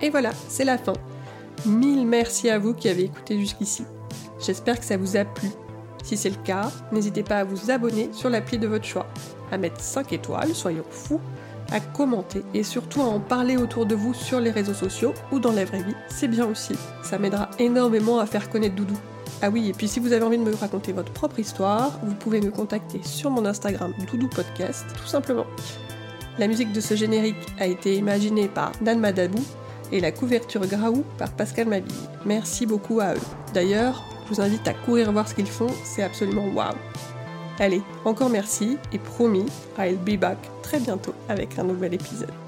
[0.00, 0.94] Et voilà, c'est la fin.
[1.66, 3.84] Mille merci à vous qui avez écouté jusqu'ici.
[4.38, 5.50] J'espère que ça vous a plu.
[6.10, 9.06] Si c'est le cas, n'hésitez pas à vous abonner sur l'appli de votre choix
[9.52, 11.20] à mettre 5 étoiles, soyons fous,
[11.70, 15.38] à commenter et surtout à en parler autour de vous sur les réseaux sociaux ou
[15.38, 16.74] dans la vraie vie, c'est bien aussi.
[17.04, 18.98] Ça m'aidera énormément à faire connaître Doudou.
[19.40, 22.16] Ah oui, et puis si vous avez envie de me raconter votre propre histoire, vous
[22.16, 25.46] pouvez me contacter sur mon Instagram Doudou Podcast, tout simplement.
[26.40, 29.44] La musique de ce générique a été imaginée par Dan Madabou
[29.92, 31.94] et la couverture Graou par Pascal Mabille.
[32.26, 33.20] Merci beaucoup à eux.
[33.54, 36.74] D'ailleurs, vous invite à courir voir ce qu'ils font, c'est absolument waouh.
[37.58, 39.46] Allez, encore merci et promis,
[39.78, 42.39] I'll be back très bientôt avec un nouvel épisode.